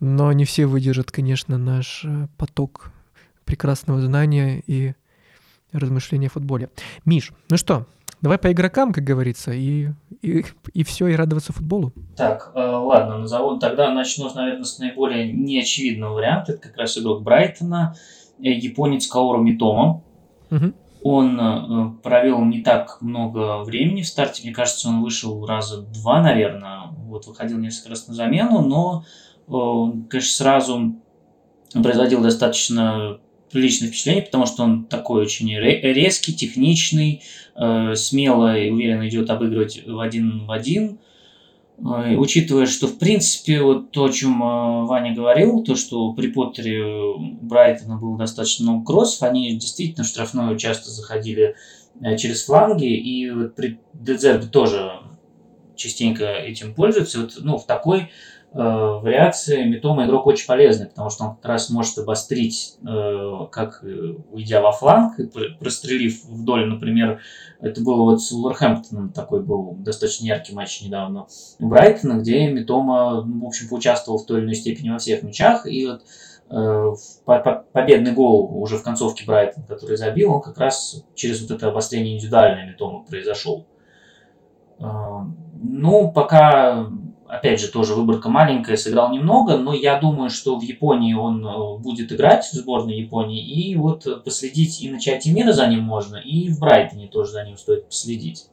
[0.00, 2.90] но не все выдержат, конечно, наш э, поток
[3.44, 4.94] прекрасного знания и
[5.72, 6.70] размышления о футболе.
[7.04, 7.84] Миш, ну что,
[8.22, 9.90] давай по игрокам, как говорится, и,
[10.22, 11.92] и, и все, и радоваться футболу.
[12.16, 13.58] Так, э, ладно, назову.
[13.58, 16.52] Тогда начну, наверное, с наиболее неочевидного варианта.
[16.52, 17.94] Это как раз игрок Брайтона,
[18.38, 20.02] э, японец Каору Митома.
[20.50, 20.72] Угу
[21.04, 24.42] он э, провел не так много времени в старте.
[24.42, 26.84] Мне кажется, он вышел раза два, наверное.
[26.96, 29.04] Вот выходил несколько раз на замену, но,
[29.46, 30.94] э, конечно, сразу
[31.74, 33.18] производил достаточно
[33.52, 37.22] приличное впечатление, потому что он такой очень резкий, техничный,
[37.54, 41.00] э, смело и уверенно идет обыгрывать в один в один.
[41.78, 46.28] Э, учитывая, что в принципе вот то, о чем э, Ваня говорил, то, что при
[46.28, 51.56] Поттере Брайтона было достаточно много кроссов, они действительно в штрафную часто заходили
[52.00, 54.92] э, через фланги, и вот при Дезербе тоже
[55.76, 57.20] частенько этим пользуются.
[57.22, 58.06] Вот, ну, в такой э,
[58.54, 64.14] вариации Митома игрок очень полезный, потому что он как раз может обострить, э, как э,
[64.30, 65.16] уйдя во фланг,
[65.58, 67.20] прострелив вдоль, например,
[67.60, 71.26] это было вот с Уолверхэмптоном, такой был достаточно яркий матч недавно
[71.58, 75.66] у Брайтона, где Митома, в общем, поучаствовал в той или иной степени во всех мячах,
[75.66, 76.02] и вот
[76.50, 76.94] э,
[77.72, 82.14] победный гол уже в концовке Брайтона, который забил, он как раз через вот это обострение
[82.14, 83.66] индивидуальное Митома произошел.
[84.78, 84.84] Э,
[85.60, 86.88] ну, пока
[87.28, 91.78] опять же, тоже выборка маленькая, сыграл немного, но я думаю, что в Японии он э,
[91.78, 96.16] будет играть в сборной Японии, и вот последить и на чате мира за ним можно,
[96.16, 98.46] и в Брайтоне тоже за ним стоит последить.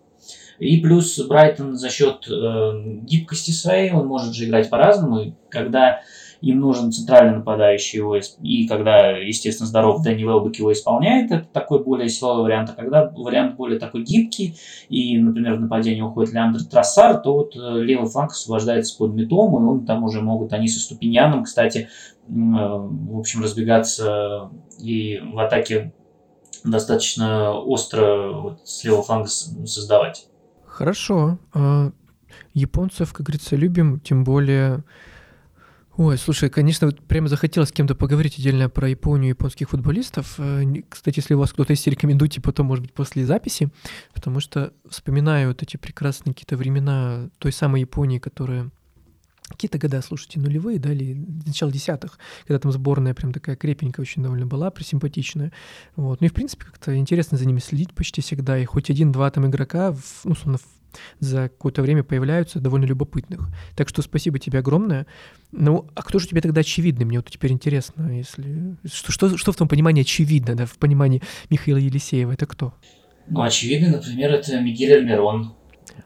[0.59, 6.01] И плюс Брайтон за счет э, гибкости своей, он может же играть по-разному, когда
[6.41, 11.83] им нужен центральный нападающий его, и когда, естественно, здоров Дэнни Велбек его исполняет, это такой
[11.83, 14.55] более силовой вариант, а когда вариант более такой гибкий,
[14.89, 19.55] и, например, в нападении уходит Леандр Трассар, то вот э, левый фланг освобождается под метом,
[19.55, 21.87] и он там уже могут они со Ступиньяном, кстати, э,
[22.27, 25.93] в общем, разбегаться и в атаке
[26.63, 30.27] достаточно остро вот, с левого фланга создавать.
[30.65, 31.37] Хорошо.
[31.53, 31.91] А,
[32.53, 34.83] японцев, как говорится, любим, тем более
[35.97, 40.35] Ой, слушай, конечно, вот прямо захотелось с кем-то поговорить отдельно про Японию японских футболистов.
[40.37, 43.69] Э, кстати, если у вас кто-то есть, рекомендуйте потом, может быть, после записи,
[44.13, 48.71] потому что вспоминаю вот эти прекрасные какие-то времена той самой Японии, которая
[49.49, 51.13] какие-то года, слушайте, нулевые, да, или
[51.45, 55.51] начало десятых, когда там сборная прям такая крепенькая очень довольно была, присимпатичная.
[55.97, 56.21] Вот.
[56.21, 58.57] Ну и, в принципе, как-то интересно за ними следить почти всегда.
[58.57, 60.57] И хоть один-два там игрока, в, ну, условно,
[61.19, 63.49] за какое-то время появляются довольно любопытных.
[63.75, 65.05] Так что спасибо тебе огромное.
[65.51, 67.05] Ну, а кто же тебе тогда очевидный?
[67.05, 68.77] Мне вот теперь интересно, если...
[68.85, 72.33] Что, что, что в том понимании очевидно, да, в понимании Михаила Елисеева?
[72.33, 72.73] Это кто?
[73.27, 75.53] Ну, очевидный, например, это Мигель Альмирон.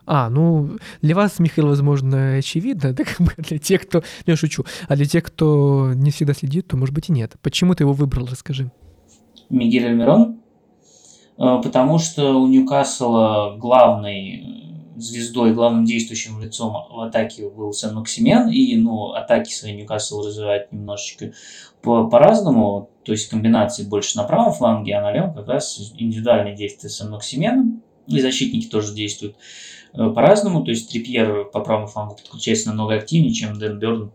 [0.06, 4.04] А, ну, для вас, Михаил, возможно, очевидно, да, как бы для тех, кто...
[4.26, 4.66] Ну, я шучу.
[4.88, 7.34] А для тех, кто не всегда следит, то, может быть, и нет.
[7.42, 8.72] Почему ты его выбрал, расскажи.
[9.50, 10.40] Мигель Альмирон?
[11.38, 14.55] Э, потому что у Ньюкасла главный
[14.96, 20.72] звездой, главным действующим лицом в атаке был Сен Максимен, и ну, атаки свои Ньюкасл развивает
[20.72, 21.34] немножечко
[21.82, 26.56] по- по-разному, то есть комбинации больше на правом фланге, а на левом как раз индивидуальные
[26.56, 29.36] действия Сен Максимена, и защитники тоже действуют
[29.93, 34.12] э, по-разному, то есть Трипьер по правому флангу подключается намного активнее, чем Дэн Бёрн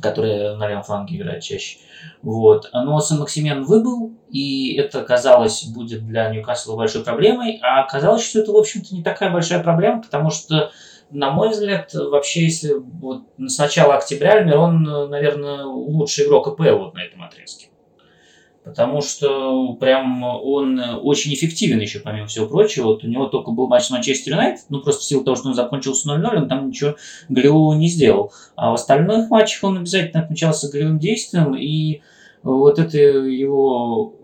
[0.00, 1.78] который на левом фланге играет чаще.
[2.22, 2.70] Вот.
[2.72, 8.52] Но Сан-Максимен выбыл, и это, казалось, будет для Ньюкасла большой проблемой, а оказалось, что это,
[8.52, 10.70] в общем-то, не такая большая проблема, потому что,
[11.10, 16.94] на мой взгляд, вообще, если вот с начала октября Альмирон, наверное, лучший игрок АПЛ вот
[16.94, 17.68] на этом отрезке
[18.64, 22.86] потому что прям он очень эффективен еще, помимо всего прочего.
[22.86, 25.48] Вот у него только был матч с Манчестер Юнайтед, ну просто в силу того, что
[25.48, 26.96] он закончился 0-0, он там ничего
[27.28, 28.32] голевого не сделал.
[28.56, 32.00] А в остальных матчах он обязательно отмечался голевым действием, и
[32.42, 34.14] вот это его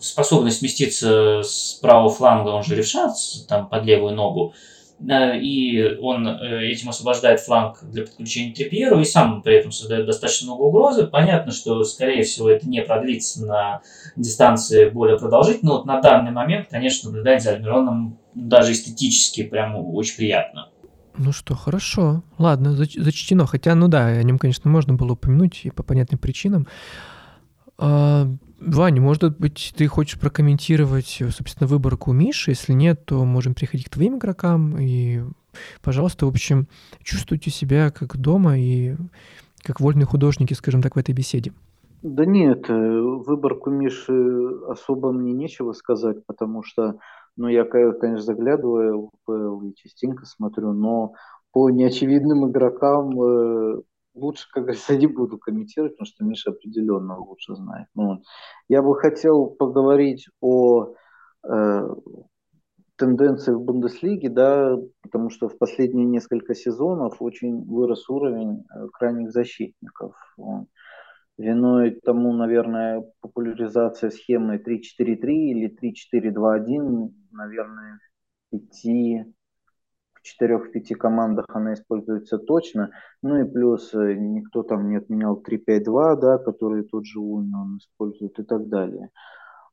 [0.00, 3.12] способность сместиться с правого фланга, он же левша,
[3.48, 4.52] там под левую ногу,
[4.98, 10.46] и он э, этим освобождает фланг для подключения Трипьеру, и сам при этом создает достаточно
[10.46, 11.06] много угрозы.
[11.06, 13.82] Понятно, что, скорее всего, это не продлится на
[14.16, 19.76] дистанции более продолжительно, но вот на данный момент, конечно, наблюдать за Альмироном даже эстетически прям
[19.76, 20.70] очень приятно.
[21.18, 22.22] Ну что, хорошо.
[22.38, 23.46] Ладно, зач- зачтено.
[23.46, 26.66] Хотя, ну да, о нем, конечно, можно было упомянуть и по понятным причинам.
[27.78, 28.28] А,
[28.58, 32.52] Ваня, может быть, ты хочешь прокомментировать, собственно, выборку Миши?
[32.52, 34.78] Если нет, то можем переходить к твоим игрокам.
[34.78, 35.20] И,
[35.82, 36.66] пожалуйста, в общем,
[37.02, 38.96] чувствуйте себя как дома и
[39.62, 41.52] как вольные художники, скажем так, в этой беседе.
[42.02, 46.98] Да нет, э, выборку Миши особо мне нечего сказать, потому что,
[47.36, 51.14] ну, я, конечно, заглядываю в ПЛ и частенько смотрю, но
[51.52, 53.82] по неочевидным игрокам э,
[54.16, 57.86] лучше, как говорится, не буду комментировать, потому что Миша определенно лучше знает.
[57.94, 58.22] Ну,
[58.68, 60.94] я бы хотел поговорить о
[61.48, 61.88] э,
[62.96, 69.30] тенденции в Бундеслиге, да, потому что в последние несколько сезонов очень вырос уровень э, крайних
[69.30, 70.14] защитников.
[71.38, 77.98] Виной тому, наверное, популяризация схемы 3-4-3 или 3-4-2-1, наверное,
[78.50, 79.24] пяти,
[80.26, 82.90] в четырех-пяти командах она используется точно.
[83.22, 88.38] Ну и плюс э, никто там не отменял 3-5-2, да, который тот же он использует
[88.38, 89.10] и так далее.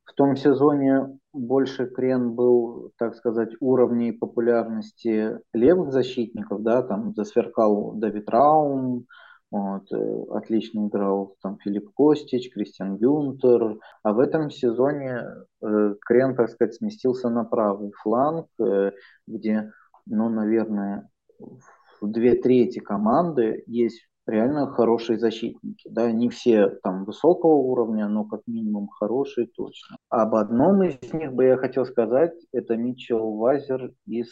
[0.04, 7.94] В том сезоне больше Крен был, так сказать, уровней популярности левых защитников, да, там засверкал
[7.94, 9.06] Давид Раум,
[9.50, 13.78] вот, э, отлично играл там Филипп Костич, Кристиан Гюнтер.
[14.02, 15.24] А в этом сезоне
[15.62, 18.90] э, Крен, так сказать, сместился на правый фланг, э,
[19.26, 19.70] где,
[20.06, 25.88] ну, наверное, в две трети команды есть реально хорошие защитники.
[25.90, 29.96] Да, не все там высокого уровня, но как минимум хорошие точно.
[30.08, 34.28] Об одном из них бы я хотел сказать, это Митчел Вазер из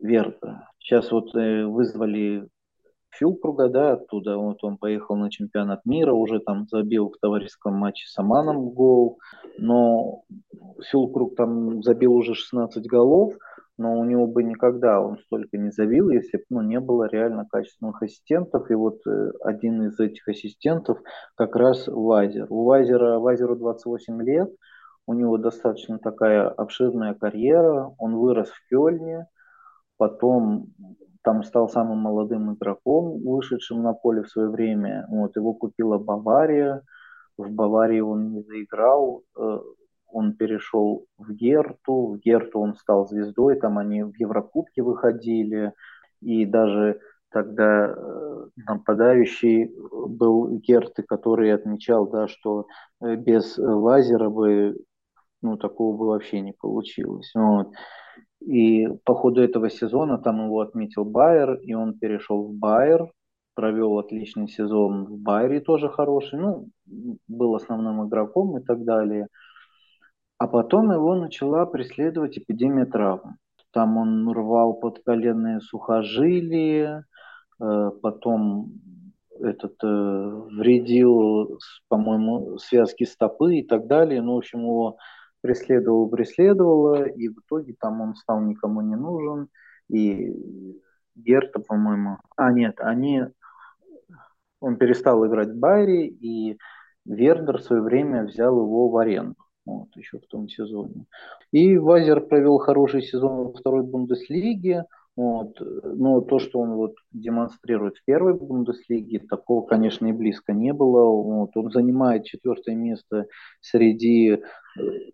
[0.00, 0.68] Верта.
[0.78, 2.48] Сейчас вот э, вызвали
[3.10, 8.06] Фюлкруга, да, оттуда вот он поехал на чемпионат мира, уже там забил в товарищеском матче
[8.06, 9.18] с Аманом гол,
[9.58, 10.22] но
[10.90, 13.34] Фюлкруг там забил уже 16 голов,
[13.78, 17.46] но у него бы никогда он столько не забил, если бы ну, не было реально
[17.46, 18.70] качественных ассистентов.
[18.70, 20.98] И вот э, один из этих ассистентов
[21.34, 22.46] как раз Вайзер.
[22.48, 24.50] У Вайзера, Вайзеру 28 лет,
[25.06, 29.26] у него достаточно такая обширная карьера, он вырос в Кёльне,
[29.98, 30.72] потом
[31.22, 35.06] там стал самым молодым игроком, вышедшим на поле в свое время.
[35.10, 36.82] Вот, его купила Бавария,
[37.36, 39.58] в Баварии он не заиграл, э,
[40.08, 45.72] он перешел в Герту, в Герту он стал звездой, там они в Еврокубке выходили,
[46.20, 47.00] и даже
[47.30, 52.66] тогда э, нападающий был Герты, который отмечал, да, что
[53.00, 54.76] э, без лазера бы
[55.42, 57.30] ну, такого бы вообще не получилось.
[57.34, 57.72] Вот.
[58.40, 63.10] И по ходу этого сезона там его отметил Байер, и он перешел в Байер,
[63.54, 66.68] провел отличный сезон в Байере, тоже хороший, ну,
[67.26, 69.28] был основным игроком и так далее.
[70.38, 73.38] А потом его начала преследовать эпидемия травм.
[73.72, 77.06] Там он рвал подколенные сухожилия,
[77.60, 78.72] э, потом
[79.40, 81.58] этот э, вредил,
[81.88, 84.20] по-моему, связки стопы и так далее.
[84.20, 84.98] Ну, в общем, его
[85.40, 89.48] преследовал, преследовало, и в итоге там он стал никому не нужен.
[89.88, 90.34] И
[91.14, 92.18] Герта, по-моему...
[92.36, 93.24] А, нет, они...
[94.60, 96.58] Он перестал играть в Байре, и
[97.06, 101.04] Вердер в свое время взял его в аренду вот, еще в том сезоне.
[101.52, 104.84] И Вазер провел хороший сезон во второй Бундеслиге,
[105.16, 105.58] вот.
[105.82, 111.04] Но то, что он вот демонстрирует в первой Бундеслиге, такого, конечно, и близко не было.
[111.06, 111.56] Вот.
[111.56, 113.26] Он занимает четвертое место
[113.62, 114.40] среди э,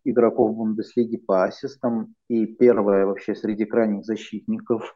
[0.04, 4.92] игроков Бундеслиги по ассистам и первое вообще среди крайних защитников.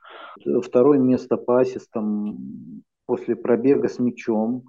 [0.62, 4.64] Второе место по ассистам после пробега с мячом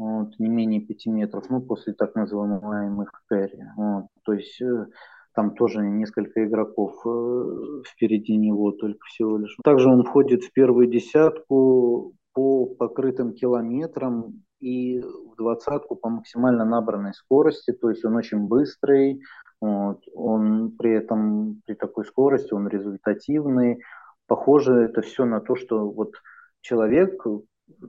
[0.00, 3.66] вот, не менее 5 метров, ну, после так называемых кэрри.
[3.76, 4.86] Вот, то есть э,
[5.34, 9.54] там тоже несколько игроков э, впереди него только всего лишь.
[9.62, 17.12] Также он входит в первую десятку по покрытым километрам и в двадцатку по максимально набранной
[17.12, 19.20] скорости, то есть он очень быстрый,
[19.60, 23.82] вот, он при этом при такой скорости он результативный.
[24.26, 26.14] Похоже это все на то, что вот
[26.62, 27.22] человек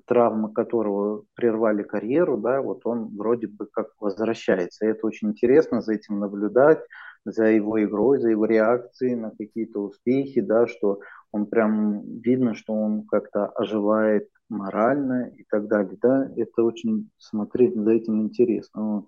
[0.06, 4.86] травмы которого прервали карьеру, да, вот он вроде бы как возвращается.
[4.86, 6.80] И это очень интересно за этим наблюдать,
[7.26, 11.00] за его игрой, за его реакцией на какие-то успехи, да, что
[11.32, 17.76] он прям видно, что он как-то оживает морально и так далее, да, это очень смотреть
[17.76, 19.06] за этим интересно.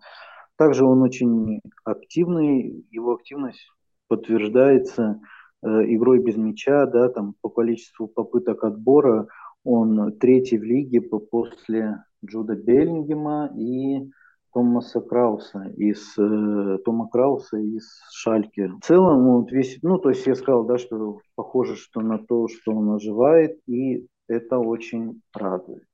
[0.55, 3.67] Также он очень активный, его активность
[4.07, 5.19] подтверждается
[5.61, 9.27] э, игрой без мяча, да, там по количеству попыток отбора
[9.63, 14.09] он третий в лиге после Джуда Беллингема и
[14.53, 18.67] Томаса Крауса из э, Тома Крауса из Шальки.
[18.67, 22.47] В целом, вот весь, ну, то есть я сказал, да, что похоже, что на то,
[22.47, 25.87] что он оживает, и это очень радует.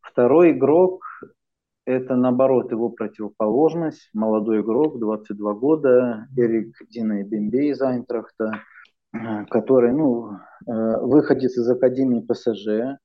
[0.00, 1.02] Второй игрок–
[1.86, 4.10] это, наоборот, его противоположность.
[4.12, 8.60] Молодой игрок, 22 года, Эрик Дина Бембей из Айнтрахта–
[9.50, 10.32] который, ну,
[10.66, 12.98] э, выходец из Академии ПСЖ,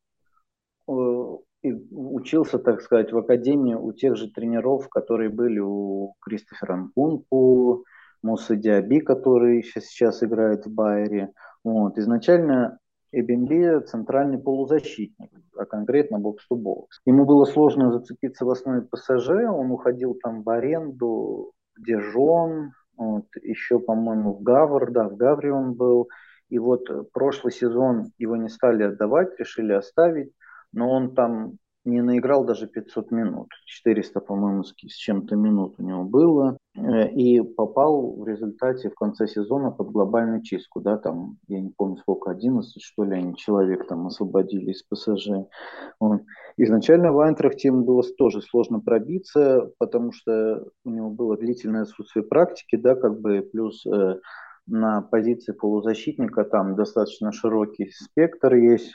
[0.87, 6.77] э, и учился, так сказать, в Академии у тех же тренеров, которые были у Кристофера
[6.77, 7.83] Нкунпу,
[8.21, 11.31] Мусы Диаби, который сейчас играет в Байере.
[11.63, 11.97] Вот.
[11.97, 12.79] Изначально
[13.11, 17.01] Эбенби центральный полузащитник, а конкретно бокс-то-бокс.
[17.05, 23.25] Ему было сложно зацепиться в основе ПСЖ, он уходил там в аренду в Дижон, вот,
[23.41, 26.09] еще, по-моему, в Гавр, да, в Гавре он был.
[26.49, 30.33] И вот прошлый сезон его не стали отдавать, решили оставить,
[30.73, 31.53] но он там
[31.85, 33.47] не наиграл даже 500 минут.
[33.65, 36.57] 400, по-моему, с чем-то минут у него было.
[36.75, 40.81] Э, и попал в результате в конце сезона под глобальную чистку.
[40.81, 45.47] Да, там, я не помню сколько, 11 что ли, они человек там освободили из ПСЖ.
[45.99, 46.21] Вот.
[46.57, 52.23] Изначально в Айнтрахте ему было тоже сложно пробиться, потому что у него было длительное отсутствие
[52.23, 54.19] практики, да, как бы плюс э,
[54.67, 58.93] на позиции полузащитника там достаточно широкий спектр есть.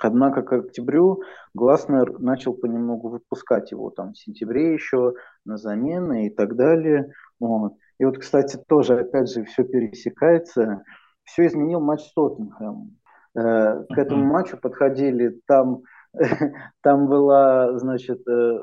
[0.00, 1.22] Однако к октябрю
[1.54, 7.12] Гласнер начал понемногу выпускать его там в сентябре еще на замены и так далее.
[7.38, 7.74] Вот.
[7.98, 10.82] И вот, кстати, тоже, опять же, все пересекается.
[11.24, 12.96] Все изменил матч с Тоттенхэмом.
[13.36, 15.82] Э, к этому матчу подходили, там,
[16.82, 18.58] там была, значит, э,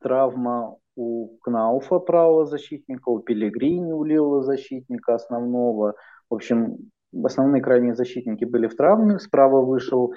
[0.00, 5.94] травма у Кнауфа, правого защитника, у Пелегрини, у левого защитника основного.
[6.28, 6.90] В общем,
[7.24, 9.18] основные крайние защитники были в травме.
[9.18, 10.12] Справа вышел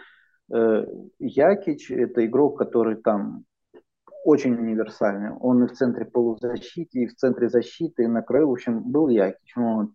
[1.19, 3.45] Якич– это игрок, который там
[4.25, 5.31] очень универсальный.
[5.39, 8.49] Он и в центре полузащиты, и в центре защиты, и на краю.
[8.49, 9.55] В общем, был Якич.
[9.55, 9.89] Вот.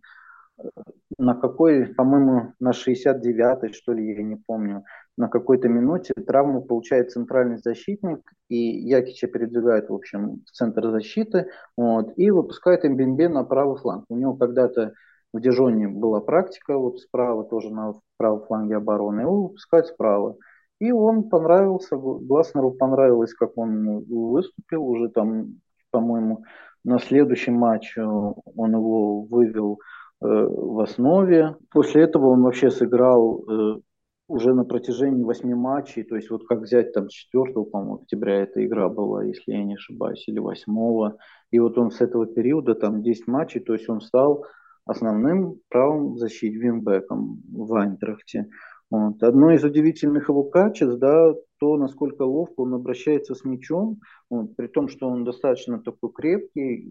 [1.19, 4.83] На какой, по-моему, на 69-й, что ли, я не помню,
[5.15, 11.49] на какой-то минуте травму получает центральный защитник, и Якича передвигает, в общем, в центр защиты,
[11.77, 14.05] вот, и выпускает Эмбимбе на правый фланг.
[14.09, 14.93] У него когда-то
[15.33, 20.35] в Дижоне была практика, вот справа тоже на правом фланге обороны, его выпускать справа.
[20.79, 25.59] И он понравился, Гласнеру понравилось, как он выступил уже там,
[25.91, 26.43] по-моему,
[26.83, 29.79] на следующем матче он его вывел
[30.21, 31.55] э, в основе.
[31.71, 33.79] После этого он вообще сыграл э,
[34.27, 38.65] уже на протяжении восьми матчей, то есть вот как взять там 4 по-моему, октября эта
[38.65, 41.11] игра была, если я не ошибаюсь, или 8
[41.51, 44.45] и вот он с этого периода там 10 матчей, то есть он стал
[44.87, 48.49] основным правым защитником винбеком в Айнтрахте.
[48.89, 49.21] Вот.
[49.21, 54.67] Одно из удивительных его качеств, да, то, насколько ловко он обращается с мячом, вот, при
[54.67, 56.89] том, что он достаточно такой крепкий,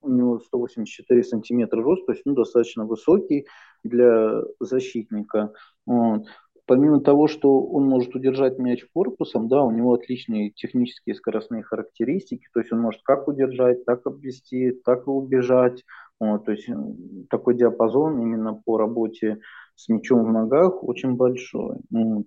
[0.00, 3.46] у него 184 сантиметра рост, то есть ну, достаточно высокий
[3.84, 5.52] для защитника.
[5.86, 6.26] Вот.
[6.66, 12.46] Помимо того, что он может удержать мяч корпусом, да, у него отличные технические скоростные характеристики,
[12.52, 15.82] то есть он может как удержать, так обвести, так и убежать.
[16.20, 16.68] Вот, то есть
[17.30, 19.40] такой диапазон именно по работе
[19.76, 21.76] с мячом в ногах очень большой.
[21.90, 22.26] Вот.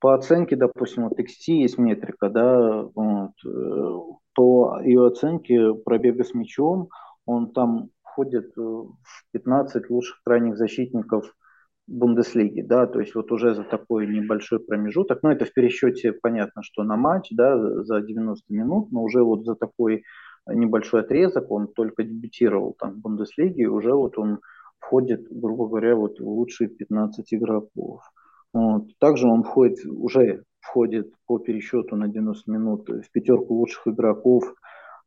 [0.00, 3.98] По оценке, допустим, вот XT есть метрика, да, вот, э,
[4.34, 6.88] по ее оценке пробега с мячом,
[7.26, 8.94] он там входит в
[9.32, 11.34] 15 лучших крайних защитников
[11.88, 16.62] Бундеслиги, да, то есть вот уже за такой небольшой промежуток, ну это в пересчете понятно,
[16.62, 20.04] что на матч, да, за 90 минут, но уже вот за такой
[20.54, 24.40] небольшой отрезок он только дебютировал там в Бундеслиге, уже вот он
[24.78, 28.02] входит, грубо говоря, вот в лучшие 15 игроков.
[28.52, 28.84] Вот.
[28.98, 34.44] Также он входит, уже входит по пересчету на 90 минут в пятерку лучших игроков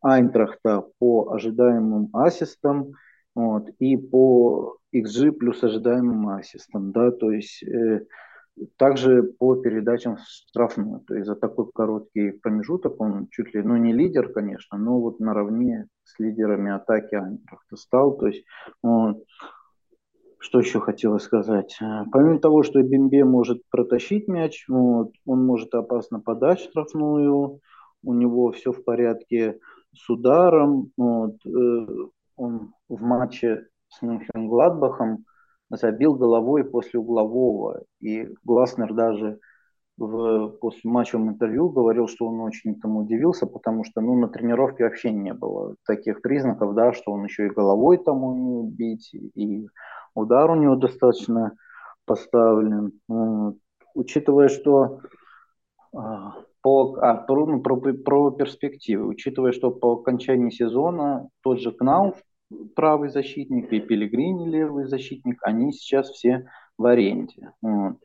[0.02, 2.94] Айнтрахта по ожидаемым ассистам
[3.36, 6.92] вот, и по XG плюс ожидаемым ассистам.
[6.92, 8.06] Да, то есть э,
[8.78, 11.02] также по передачам в штрафную.
[11.02, 15.20] То есть за такой короткий промежуток он чуть ли, ну не лидер, конечно, но вот
[15.20, 18.18] наравне с лидерами атаки Айнтрахта стал.
[18.18, 18.46] То есть
[18.84, 19.24] вот,
[20.40, 21.78] что еще хотелось сказать?
[21.82, 27.60] Э, помимо того, что Бимбе может протащить мяч, вот, он может опасно подать штрафную,
[28.04, 29.60] у него все в порядке
[29.96, 30.92] с ударом.
[30.98, 31.88] Вот, э,
[32.36, 35.26] он в матче с Мюнхен-Гладбахом
[35.72, 37.84] забил головой после углового.
[38.00, 39.40] И Гласнер даже
[39.98, 44.84] в после матчевом интервью говорил, что он очень этому удивился, потому что ну, на тренировке
[44.84, 49.68] вообще не было таких признаков, да, что он еще и головой там умеет бить, и
[50.16, 51.54] удар у него достаточно
[52.06, 52.94] поставлен.
[53.94, 55.02] Учитывая, что
[55.94, 61.72] а, по, а, про, ну, про, про перспективы, учитывая, что по окончании сезона тот же
[61.72, 62.16] Кнауф,
[62.76, 66.48] правый защитник, и Пелегрини, левый защитник, они сейчас все
[66.78, 67.52] в аренде.
[67.62, 67.98] Вот.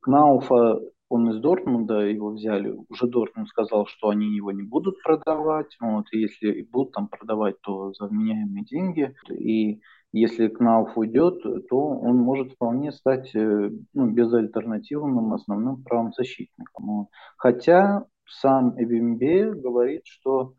[0.00, 5.76] Кнауфа он из Дортмунда его взяли, уже Дортмунд сказал, что они его не будут продавать,
[5.80, 9.80] вот, и если будут там продавать, то за вменяемые деньги, и
[10.12, 17.08] если Кнауф уйдет, то он может вполне стать э, ну, безальтернативным основным правым защитником.
[17.36, 20.54] Хотя сам Эбимбе говорит, что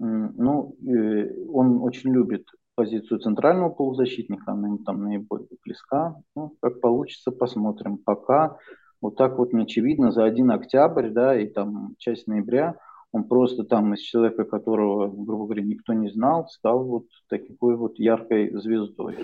[0.00, 6.16] ну, э, он очень любит позицию центрального полузащитника, она ему там наиболее близка.
[6.34, 7.98] Ну, как получится, посмотрим.
[7.98, 8.56] Пока
[9.02, 12.76] вот так вот очевидно, за 1 октябрь, да, и там часть ноября
[13.12, 17.98] он просто там из человека, которого, грубо говоря, никто не знал, стал вот такой вот
[17.98, 19.16] яркой звездой.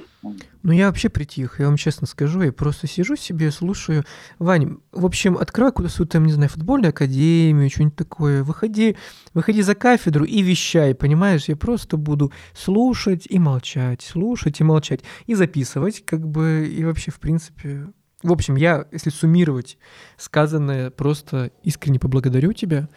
[0.63, 4.03] Ну, я вообще притих, я вам честно скажу, я просто сижу себе, слушаю.
[4.41, 8.97] Вань, в общем, открой куда свою там, не знаю, футбольную академию, что-нибудь такое, выходи,
[9.35, 11.49] выходи за кафедру и вещай, понимаешь?
[11.49, 17.13] Я просто буду слушать и молчать, слушать и молчать, и записывать, как бы, и вообще,
[17.13, 17.87] в принципе,
[18.27, 19.79] в общем, я, если суммировать
[20.17, 22.89] сказанное, просто искренне поблагодарю тебя.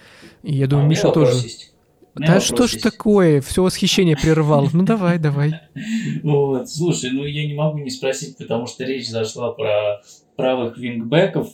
[0.43, 1.33] И я думаю, а Миша тоже.
[1.33, 1.73] Есть.
[2.15, 2.83] Да что ж есть.
[2.83, 3.39] такое?
[3.41, 4.67] Все восхищение прервал.
[4.73, 5.53] Ну давай, давай.
[6.23, 10.01] Вот, слушай, ну я не могу не спросить, потому что речь зашла про
[10.35, 11.49] правых вингбеков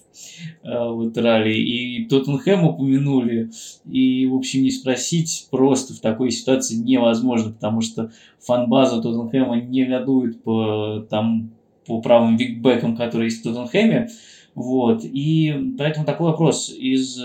[0.64, 3.50] э, в Италии, и Тоттенхэм упомянули,
[3.90, 9.82] и, в общем, не спросить просто в такой ситуации невозможно, потому что фанбаза Тоттенхэма не
[9.82, 11.55] негодует по там
[11.86, 14.10] по правым викбекам, которые есть в Тоттенхэме.
[14.56, 15.04] Вот.
[15.04, 16.70] И поэтому такой вопрос.
[16.70, 17.20] Из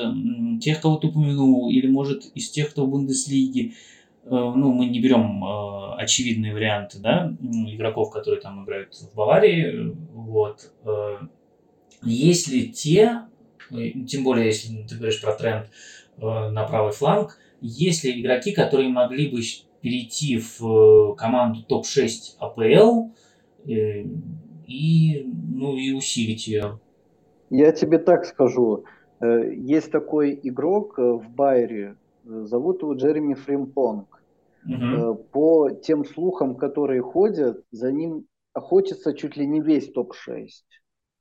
[0.60, 3.72] тех, кого ты упомянул, или, может, из тех, кто в Бундеслиге,
[4.24, 9.96] э, ну, мы не берем э, очевидные варианты, да, игроков, которые там играют в Баварии,
[10.12, 10.72] вот.
[10.84, 11.18] Э,
[12.02, 13.22] есть ли те,
[14.08, 15.66] тем более, если ты говоришь про тренд
[16.16, 19.40] на правый фланг, есть ли игроки, которые могли бы
[19.80, 23.10] перейти в команду топ-6 АПЛ,
[24.70, 26.78] и, ну, и усилить ее.
[27.50, 28.84] Я тебе так скажу.
[29.20, 34.06] Э, есть такой игрок э, в Байере, э, зовут его Джереми Фримпонг.
[34.64, 35.14] Угу.
[35.32, 40.48] По тем слухам, которые ходят, за ним охотится чуть ли не весь топ-6.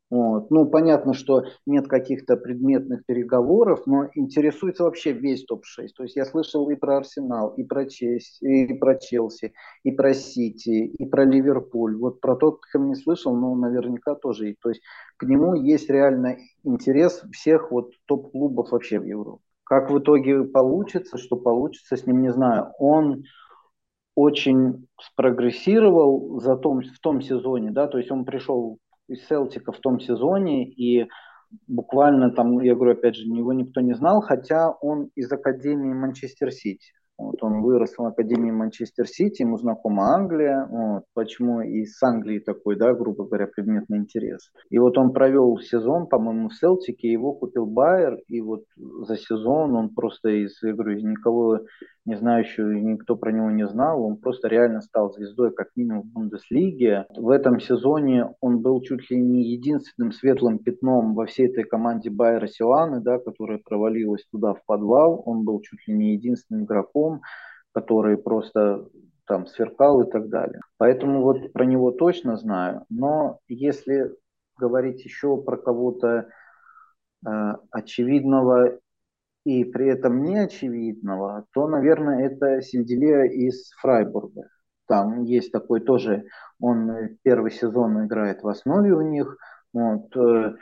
[0.09, 0.49] Вот.
[0.49, 5.89] Ну, понятно, что нет каких-то предметных переговоров, но интересуется вообще весь топ-6.
[5.95, 9.53] То есть я слышал и про Арсенал, и про, Честь, и про Челси,
[9.83, 11.95] и про Сити, и про Ливерпуль.
[11.95, 14.55] Вот про Тоттенхэм не слышал, но наверняка тоже.
[14.61, 14.81] То есть
[15.17, 19.43] к нему есть реально интерес всех вот топ-клубов вообще в Европе.
[19.63, 22.71] Как в итоге получится, что получится с ним, не знаю.
[22.79, 23.25] Он
[24.15, 28.79] очень спрогрессировал за том, в том сезоне, да, то есть он пришел
[29.09, 31.07] из Селтика в том сезоне, и
[31.67, 36.51] буквально там, я говорю, опять же, его никто не знал, хотя он из Академии Манчестер
[36.51, 36.93] Сити.
[37.17, 42.39] Вот он вырос в Академии Манчестер Сити, ему знакома Англия, вот, почему и с Англии
[42.39, 44.49] такой, да, грубо говоря, предметный интерес.
[44.69, 49.75] И вот он провел сезон, по-моему, в Селтике, его купил Байер, и вот за сезон
[49.75, 51.59] он просто из, я говорю, из никого
[52.05, 56.05] не знающего, никто про него не знал, он просто реально стал звездой, как минимум в
[56.07, 57.05] Бундеслиге.
[57.15, 62.09] В этом сезоне он был чуть ли не единственным светлым пятном во всей этой команде
[62.09, 65.21] Байера Силаны, да, которая провалилась туда в подвал.
[65.25, 67.21] Он был чуть ли не единственным игроком,
[67.73, 68.87] который просто
[69.25, 70.61] там сверкал и так далее.
[70.77, 72.85] Поэтому вот про него точно знаю.
[72.89, 74.11] Но если
[74.57, 76.27] говорить еще про кого-то
[77.25, 77.29] э,
[77.71, 78.79] очевидного
[79.45, 84.49] и при этом не очевидного, то, наверное, это Синделия из Фрайбурга.
[84.87, 86.25] Там есть такой тоже,
[86.59, 89.37] он первый сезон играет в основе у них.
[89.71, 90.15] Вот.
[90.17, 90.55] Э,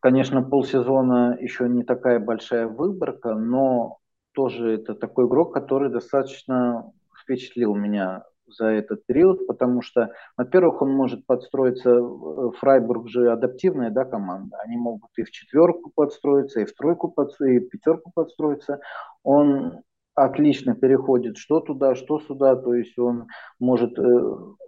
[0.00, 3.98] конечно, полсезона еще не такая большая выборка, но
[4.32, 6.90] тоже это такой игрок, который достаточно
[7.22, 13.90] впечатлил меня за этот период, потому что, во-первых, он может подстроиться, э, Фрайбург же адаптивная
[13.90, 18.10] да, команда, они могут и в четверку подстроиться, и в тройку, подстроиться, и в пятерку
[18.14, 18.80] подстроиться.
[19.22, 19.82] Он
[20.14, 23.26] отлично переходит что туда, что сюда, то есть он
[23.58, 24.02] может э,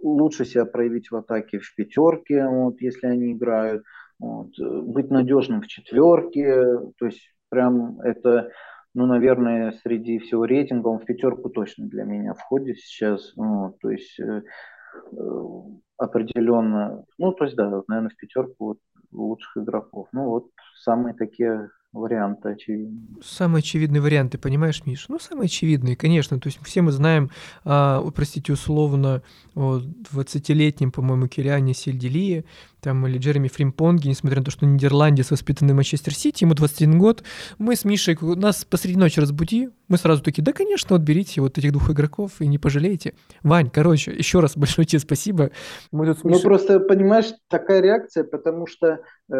[0.02, 3.84] лучше себя проявить в атаке в пятерке, вот, если они играют,
[4.18, 8.50] вот, э, быть надежным в четверке, то есть прям это
[8.96, 13.34] ну, наверное, среди всего рейтинга он в пятерку точно для меня входит сейчас.
[13.36, 14.42] Ну, то есть э,
[15.12, 15.40] э,
[15.98, 18.78] определенно, ну, то есть, да, наверное, в пятерку вот,
[19.12, 20.08] лучших игроков.
[20.12, 23.22] Ну, вот самые такие варианты очевидные.
[23.22, 25.06] Самые очевидные варианты, понимаешь, Миш?
[25.08, 26.38] Ну, самые очевидные, конечно.
[26.38, 27.30] То есть все мы знаем,
[27.64, 29.22] а, простите, условно,
[29.54, 32.44] о 20-летнем, по-моему, Кириане Сельдилие,
[32.80, 36.98] там, или Джереми Фримпонги, несмотря на то, что Нидерландец, воспитанный в Манчестер Сити, ему 21
[36.98, 37.24] год,
[37.58, 41.58] мы с Мишей, нас посреди ночи разбуди, мы сразу такие, да, конечно, вот берите вот
[41.58, 43.14] этих двух игроков и не пожалеете.
[43.42, 45.50] Вань, короче, еще раз большое тебе спасибо.
[45.90, 46.42] Мы тут Мишей...
[46.42, 49.00] Ну, просто, понимаешь, такая реакция, потому что
[49.32, 49.34] э,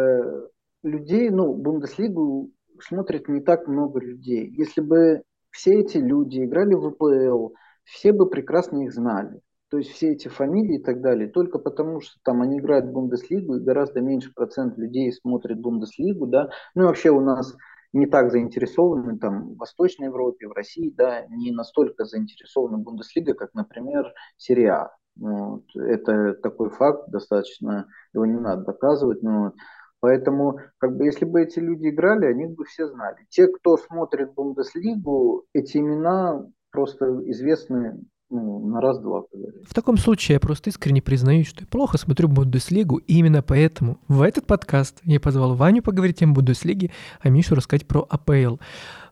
[0.82, 2.50] людей, ну, Бундеслигу
[2.80, 4.50] смотрит не так много людей.
[4.56, 7.54] Если бы все эти люди играли в ВПЛ,
[7.84, 9.40] все бы прекрасно их знали.
[9.68, 12.92] То есть все эти фамилии и так далее, только потому что там они играют в
[12.92, 16.50] Бундеслигу, и гораздо меньше процент людей смотрит Бундеслигу, да.
[16.74, 17.56] Ну и вообще у нас
[17.92, 23.54] не так заинтересованы там в Восточной Европе, в России, да, не настолько заинтересованы Бундеслига, как,
[23.54, 24.90] например, Серия.
[25.16, 25.64] Вот.
[25.74, 29.52] Это такой факт, достаточно, его не надо доказывать, но
[30.01, 33.16] Поэтому, как бы, если бы эти люди играли, они бы все знали.
[33.28, 39.24] Те, кто смотрит Бундеслигу, эти имена просто известны ну, на раз-два.
[39.64, 44.01] В таком случае я просто искренне признаюсь, что я плохо смотрю Бундеслигу, и именно поэтому
[44.09, 46.90] в этот подкаст я позвал Ваню поговорить о Бундеслиге,
[47.20, 48.57] а Мишу рассказать про АПЛ.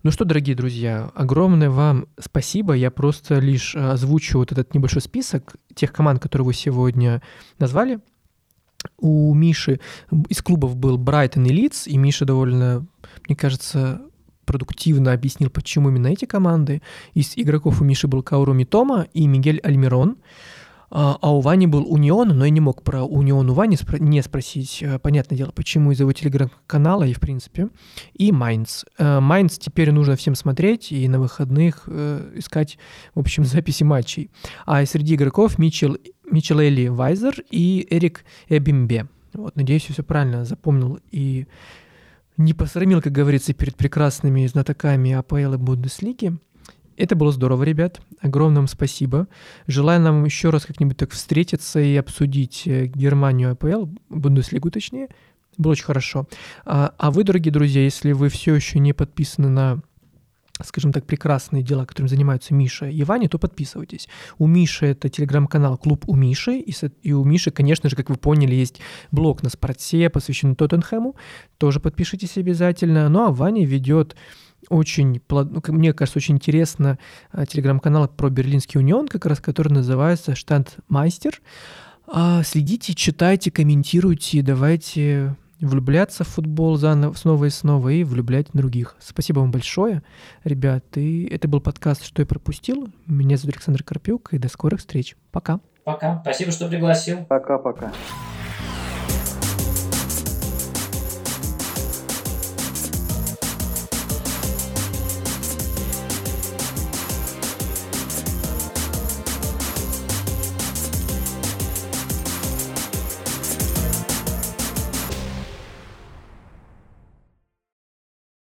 [0.03, 2.75] Ну что, дорогие друзья, огромное вам спасибо.
[2.75, 7.23] Я просто лишь озвучу вот этот небольшой список тех команд, которые вы сегодня
[7.59, 8.01] назвали.
[8.99, 9.81] У Миши
[10.29, 12.87] из клубов был Брайтон и Лидс, и Миша довольно,
[13.27, 14.03] мне кажется,
[14.45, 16.83] продуктивно объяснил, почему именно эти команды.
[17.15, 20.17] Из игроков у Миши был Кауру Митома и Мигель Альмирон.
[20.95, 24.23] А у Вани был Унион, но я не мог про Унион у Вани спро- не
[24.23, 27.69] спросить, э, понятное дело, почему из его телеграм-канала и в принципе.
[28.13, 28.85] И Майнц.
[28.97, 32.79] Э, Майнц теперь нужно всем смотреть и на выходных э, искать,
[33.13, 34.31] в общем, записи матчей.
[34.67, 35.99] А среди игроков Мичел,
[36.31, 39.09] Мичел Элли Вайзер и Эрик Эбимбе.
[39.33, 41.49] Вот, надеюсь, я все правильно запомнил и
[42.37, 46.39] не посрамил, как говорится, перед прекрасными знатоками АПЛ и Бундеслиги.
[46.97, 48.01] Это было здорово, ребят.
[48.21, 49.27] Огромное вам спасибо.
[49.67, 55.09] Желаю нам еще раз как-нибудь так встретиться и обсудить э, Германию АПЛ, Бундеслигу точнее.
[55.57, 56.29] Было очень хорошо.
[56.65, 59.83] А, а вы, дорогие друзья, если вы все еще не подписаны на
[60.63, 64.09] скажем так, прекрасные дела, которым занимаются Миша и Ваня, то подписывайтесь.
[64.39, 66.73] У Миши это телеграм-канал «Клуб у Миши», и,
[67.03, 68.81] и у Миши, конечно же, как вы поняли, есть
[69.11, 71.17] блог на спорте, посвященный Тоттенхэму,
[71.59, 73.09] тоже подпишитесь обязательно.
[73.09, 74.15] Ну а Ваня ведет
[74.69, 76.99] очень, ну, мне кажется, очень интересно
[77.31, 81.41] а, телеграм-канал про Берлинский унион, как раз который называется «Штандмайстер».
[82.07, 88.97] А, следите, читайте, комментируйте, давайте влюбляться в футбол заново, снова и снова и влюблять других.
[89.01, 90.03] Спасибо вам большое,
[90.45, 90.85] ребят.
[90.97, 92.89] И это был подкаст «Что я пропустил».
[93.07, 95.17] Меня зовут Александр Карпюк, и до скорых встреч.
[95.31, 95.61] Пока.
[95.85, 96.21] Пока.
[96.23, 97.25] Спасибо, что пригласил.
[97.25, 97.93] Пока-пока.